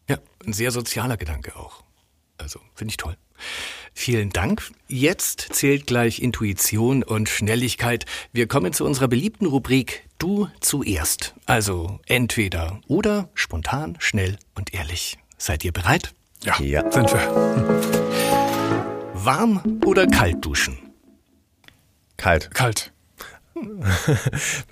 Ja, 0.10 0.18
ein 0.46 0.54
sehr 0.54 0.72
sozialer 0.72 1.18
Gedanke 1.18 1.56
auch. 1.56 1.84
Also, 2.38 2.60
finde 2.74 2.92
ich 2.92 2.98
toll. 2.98 3.18
Vielen 3.94 4.30
Dank. 4.30 4.72
Jetzt 4.88 5.48
zählt 5.52 5.86
gleich 5.86 6.20
Intuition 6.20 7.04
und 7.04 7.30
Schnelligkeit. 7.30 8.06
Wir 8.32 8.48
kommen 8.48 8.74
zu 8.74 8.86
unserer 8.86 9.08
beliebten 9.08 9.46
Rubrik 9.46 10.08
Du 10.22 10.48
zuerst. 10.60 11.34
Also 11.48 12.00
entweder 12.06 12.80
oder 12.88 13.30
spontan, 13.34 13.98
schnell 13.98 14.38
und 14.54 14.72
ehrlich. 14.72 15.18
Seid 15.40 15.66
ihr 15.66 15.72
bereit? 15.72 16.14
Ja, 16.44 16.62
ja. 16.62 16.92
sind 16.92 17.12
wir. 17.12 17.22
Warm 19.16 19.80
oder 19.84 20.06
kalt 20.06 20.46
duschen? 20.46 20.78
Kalt. 22.18 22.54
Kalt. 22.54 22.94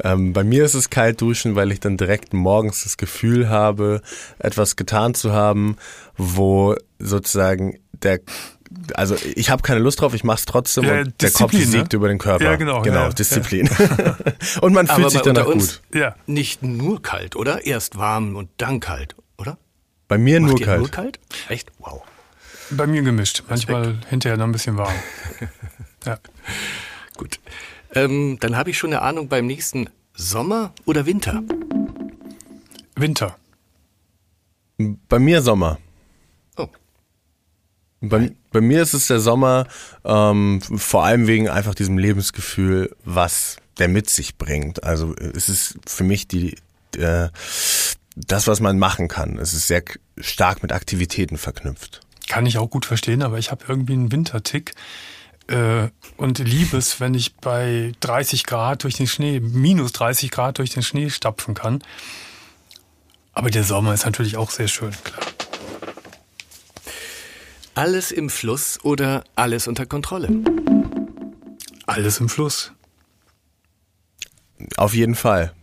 ähm, 0.04 0.34
bei 0.34 0.43
mir 0.43 0.66
ist 0.66 0.76
es 0.76 0.91
kalt 0.91 1.20
duschen, 1.20 1.56
weil 1.56 1.72
ich 1.72 1.80
dann 1.80 1.97
direkt 1.97 2.32
morgens 2.32 2.84
das 2.84 2.97
Gefühl 2.97 3.50
habe, 3.50 4.04
etwas 4.38 4.76
getan 4.76 5.16
zu 5.16 5.34
haben, 5.34 5.78
wo 6.16 6.76
sozusagen 7.00 7.80
der 7.91 8.20
also 8.93 9.15
ich 9.36 9.49
habe 9.49 9.61
keine 9.61 9.80
Lust 9.80 10.01
drauf, 10.01 10.13
ich 10.13 10.24
mache 10.24 10.39
es 10.39 10.45
trotzdem 10.45 10.84
Ja, 10.86 11.01
und 11.01 11.22
der 11.22 11.32
Kopf 11.32 11.51
Disziplin, 11.51 11.72
siegt 11.72 11.93
ne? 11.93 11.97
über 11.97 12.07
den 12.07 12.17
Körper. 12.17 12.43
Ja, 12.43 12.55
genau, 12.55 12.82
Genau, 12.82 13.03
ja, 13.05 13.09
Disziplin. 13.09 13.67
und 14.61 14.74
man 14.74 14.88
fühlt 14.88 14.99
Aber 14.99 15.09
sich 15.09 15.22
danach 15.22 15.45
gut. 15.45 15.82
Ja. 15.93 16.15
nicht 16.28 16.61
nur 16.63 17.01
kalt, 17.01 17.36
oder? 17.36 17.65
Erst 17.65 17.97
warm 17.97 18.36
und 18.36 18.49
dann 18.57 18.80
kalt, 18.80 19.15
oder? 19.38 19.57
Bei 20.07 20.17
mir 20.17 20.39
Macht 20.39 20.51
nur 20.51 20.59
kalt. 20.61 20.80
nur 20.80 20.89
kalt? 20.89 21.20
Echt? 21.49 21.72
Wow. 21.80 22.01
Bei 22.72 22.86
mir 22.86 23.01
gemischt. 23.01 23.43
Manchmal 23.49 23.97
hinterher 24.09 24.38
noch 24.38 24.45
ein 24.45 24.51
bisschen 24.51 24.78
warm. 24.78 24.93
Ja. 26.05 26.17
Gut. 27.17 27.39
Ähm, 27.93 28.38
dann 28.39 28.55
habe 28.55 28.70
ich 28.70 28.78
schon 28.78 28.91
eine 28.93 29.01
Ahnung 29.01 29.28
beim 29.28 29.45
nächsten 29.47 29.89
Sommer 30.13 30.74
oder 30.86 31.05
Winter. 31.05 31.43
Winter. 32.95 33.36
Bei 35.09 35.20
mir 35.20 35.41
Sommer. 35.41 35.78
Oh. 36.55 36.67
Bei, 37.99 38.32
bei 38.52 38.62
mir 38.62 38.82
ist 38.82 38.93
es 38.93 39.08
der 39.08 39.20
Sommer, 39.20 39.68
ähm, 40.04 40.62
vor 40.62 41.06
allem 41.06 41.28
wegen 41.28 41.50
einfach 41.50 41.76
diesem 41.76 41.97
Lebensgefühl, 41.97 42.95
was 43.04 43.58
der 43.78 43.88
mit 43.88 44.10
sich 44.10 44.38
bringt. 44.38 44.84
Also 44.84 45.16
es 45.16 45.50
ist 45.50 45.78
für 45.86 46.04
mich 46.04 46.28
die 46.28 46.58
äh, 46.97 47.30
das, 48.16 48.47
was 48.47 48.60
man 48.60 48.80
machen 48.80 49.08
kann. 49.08 49.38
Es 49.38 49.54
ist 49.54 49.68
sehr 49.68 49.84
stark 50.18 50.62
mit 50.62 50.72
Aktivitäten 50.72 51.38
verknüpft. 51.38 52.02
Kann 52.28 52.45
ich 52.45 52.58
auch 52.58 52.70
gut 52.70 52.86
verstehen, 52.86 53.22
aber 53.24 53.38
ich 53.38 53.52
habe 53.52 53.66
irgendwie 53.68 53.93
einen 53.93 54.12
Wintertick 54.12 54.74
äh, 55.47 55.89
und 56.18 56.39
liebe 56.39 56.78
es, 56.78 57.00
wenn 57.00 57.14
ich 57.14 57.36
bei 57.38 57.93
30 58.02 58.45
Grad 58.45 58.84
durch 58.84 58.95
den 58.95 59.08
Schnee, 59.08 59.39
minus 59.39 59.93
30 59.93 60.30
Grad 60.32 60.60
durch 60.60 60.70
den 60.72 60.84
Schnee 60.84 61.10
stapfen 61.10 61.54
kann. 61.54 61.82
Aber 63.34 63.50
der 63.50 63.64
Sommer 63.64 63.93
ist 63.93 64.06
natürlich 64.06 64.38
auch 64.38 64.52
sehr 64.52 64.68
schön, 64.68 64.91
klar. 65.04 65.22
Alles 67.76 68.11
im 68.11 68.30
Fluss 68.30 68.80
oder 68.84 69.24
alles 69.36 69.67
unter 69.67 69.86
Kontrolle? 69.86 70.30
Alles 71.86 72.20
im 72.20 72.30
Fluss. 72.30 72.72
Auf 74.78 74.93
jeden 74.93 75.15
Fall. 75.15 75.53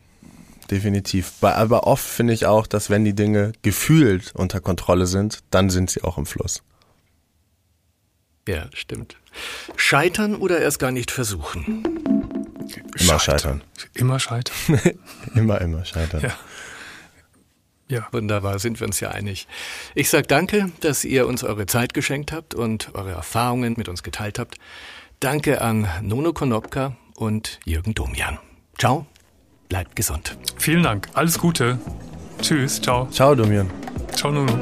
Definitiv. 0.71 1.33
Aber 1.43 1.87
oft 1.87 2.05
finde 2.05 2.33
ich 2.33 2.47
auch, 2.47 2.67
dass 2.67 2.91
wenn 2.91 3.05
die 3.05 3.15
Dinge 3.15 3.53
gefühlt 3.63 4.33
unter 4.35 4.61
Kontrolle 4.61 5.07
sind, 5.07 5.41
dann 5.51 5.71
sind 5.71 5.91
sie 5.91 6.03
auch 6.03 6.19
im 6.19 6.27
Fluss. 6.27 6.63
Ja, 8.49 8.69
stimmt. 8.73 9.17
Scheitern 9.77 10.37
oder 10.37 10.61
erst 10.61 10.79
gar 10.79 10.93
nicht 10.93 11.11
versuchen? 11.11 11.85
Immer 12.99 13.19
scheitern. 13.19 13.63
Immer 13.95 14.19
scheitern. 14.19 14.55
Immer, 15.35 15.61
immer 15.61 15.85
scheitern. 15.85 16.23
Ja. 16.23 16.37
Ja. 17.89 18.09
Wunderbar, 18.11 18.59
sind 18.59 18.81
wir 18.81 18.87
uns 18.87 18.99
ja 19.01 19.11
einig. 19.11 19.47
Ich 19.95 20.11
sag 20.11 20.27
danke, 20.29 20.71
dass 20.81 21.05
ihr 21.05 21.27
uns 21.27 21.45
eure 21.45 21.67
Zeit 21.67 21.95
geschenkt 21.95 22.33
habt 22.33 22.55
und 22.55 22.95
eure 22.95 23.13
Erfahrungen 23.13 23.75
mit 23.77 23.89
uns 23.89 24.03
geteilt 24.03 24.39
habt. 24.39 24.59
Danke 25.21 25.61
an 25.61 25.89
Nono 26.03 26.33
Konopka 26.33 26.97
und 27.15 27.61
Jürgen 27.65 27.95
Domian. 27.95 28.39
Ciao, 28.77 29.07
bleibt 29.69 29.95
gesund. 29.97 30.37
Vielen 30.59 30.83
Dank. 30.83 31.09
Alles 31.15 31.39
Gute. 31.39 31.79
Tschüss. 32.43 32.81
Ciao. 32.83 33.09
Ciao, 33.11 33.35
Domian. 33.35 33.71
Ciao, 34.15 34.33
Nuno. 34.33 34.59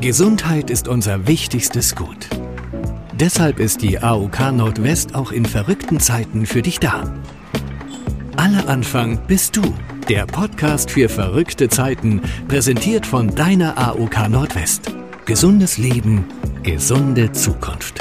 Gesundheit 0.00 0.70
ist 0.70 0.88
unser 0.88 1.28
wichtigstes 1.28 1.94
Gut. 1.94 2.28
Deshalb 3.12 3.60
ist 3.60 3.82
die 3.82 4.00
AOK 4.00 4.52
Nordwest 4.52 5.14
auch 5.14 5.30
in 5.30 5.46
verrückten 5.46 6.00
Zeiten 6.00 6.44
für 6.44 6.62
dich 6.62 6.80
da. 6.80 7.04
Alle 8.36 8.66
Anfang 8.66 9.18
bist 9.26 9.56
du. 9.56 9.62
Der 10.08 10.26
Podcast 10.26 10.90
für 10.90 11.08
verrückte 11.08 11.68
Zeiten, 11.68 12.22
präsentiert 12.48 13.06
von 13.06 13.34
deiner 13.34 13.76
AOK 13.78 14.28
Nordwest. 14.28 14.90
Gesundes 15.26 15.78
Leben, 15.78 16.24
gesunde 16.62 17.32
Zukunft. 17.32 18.00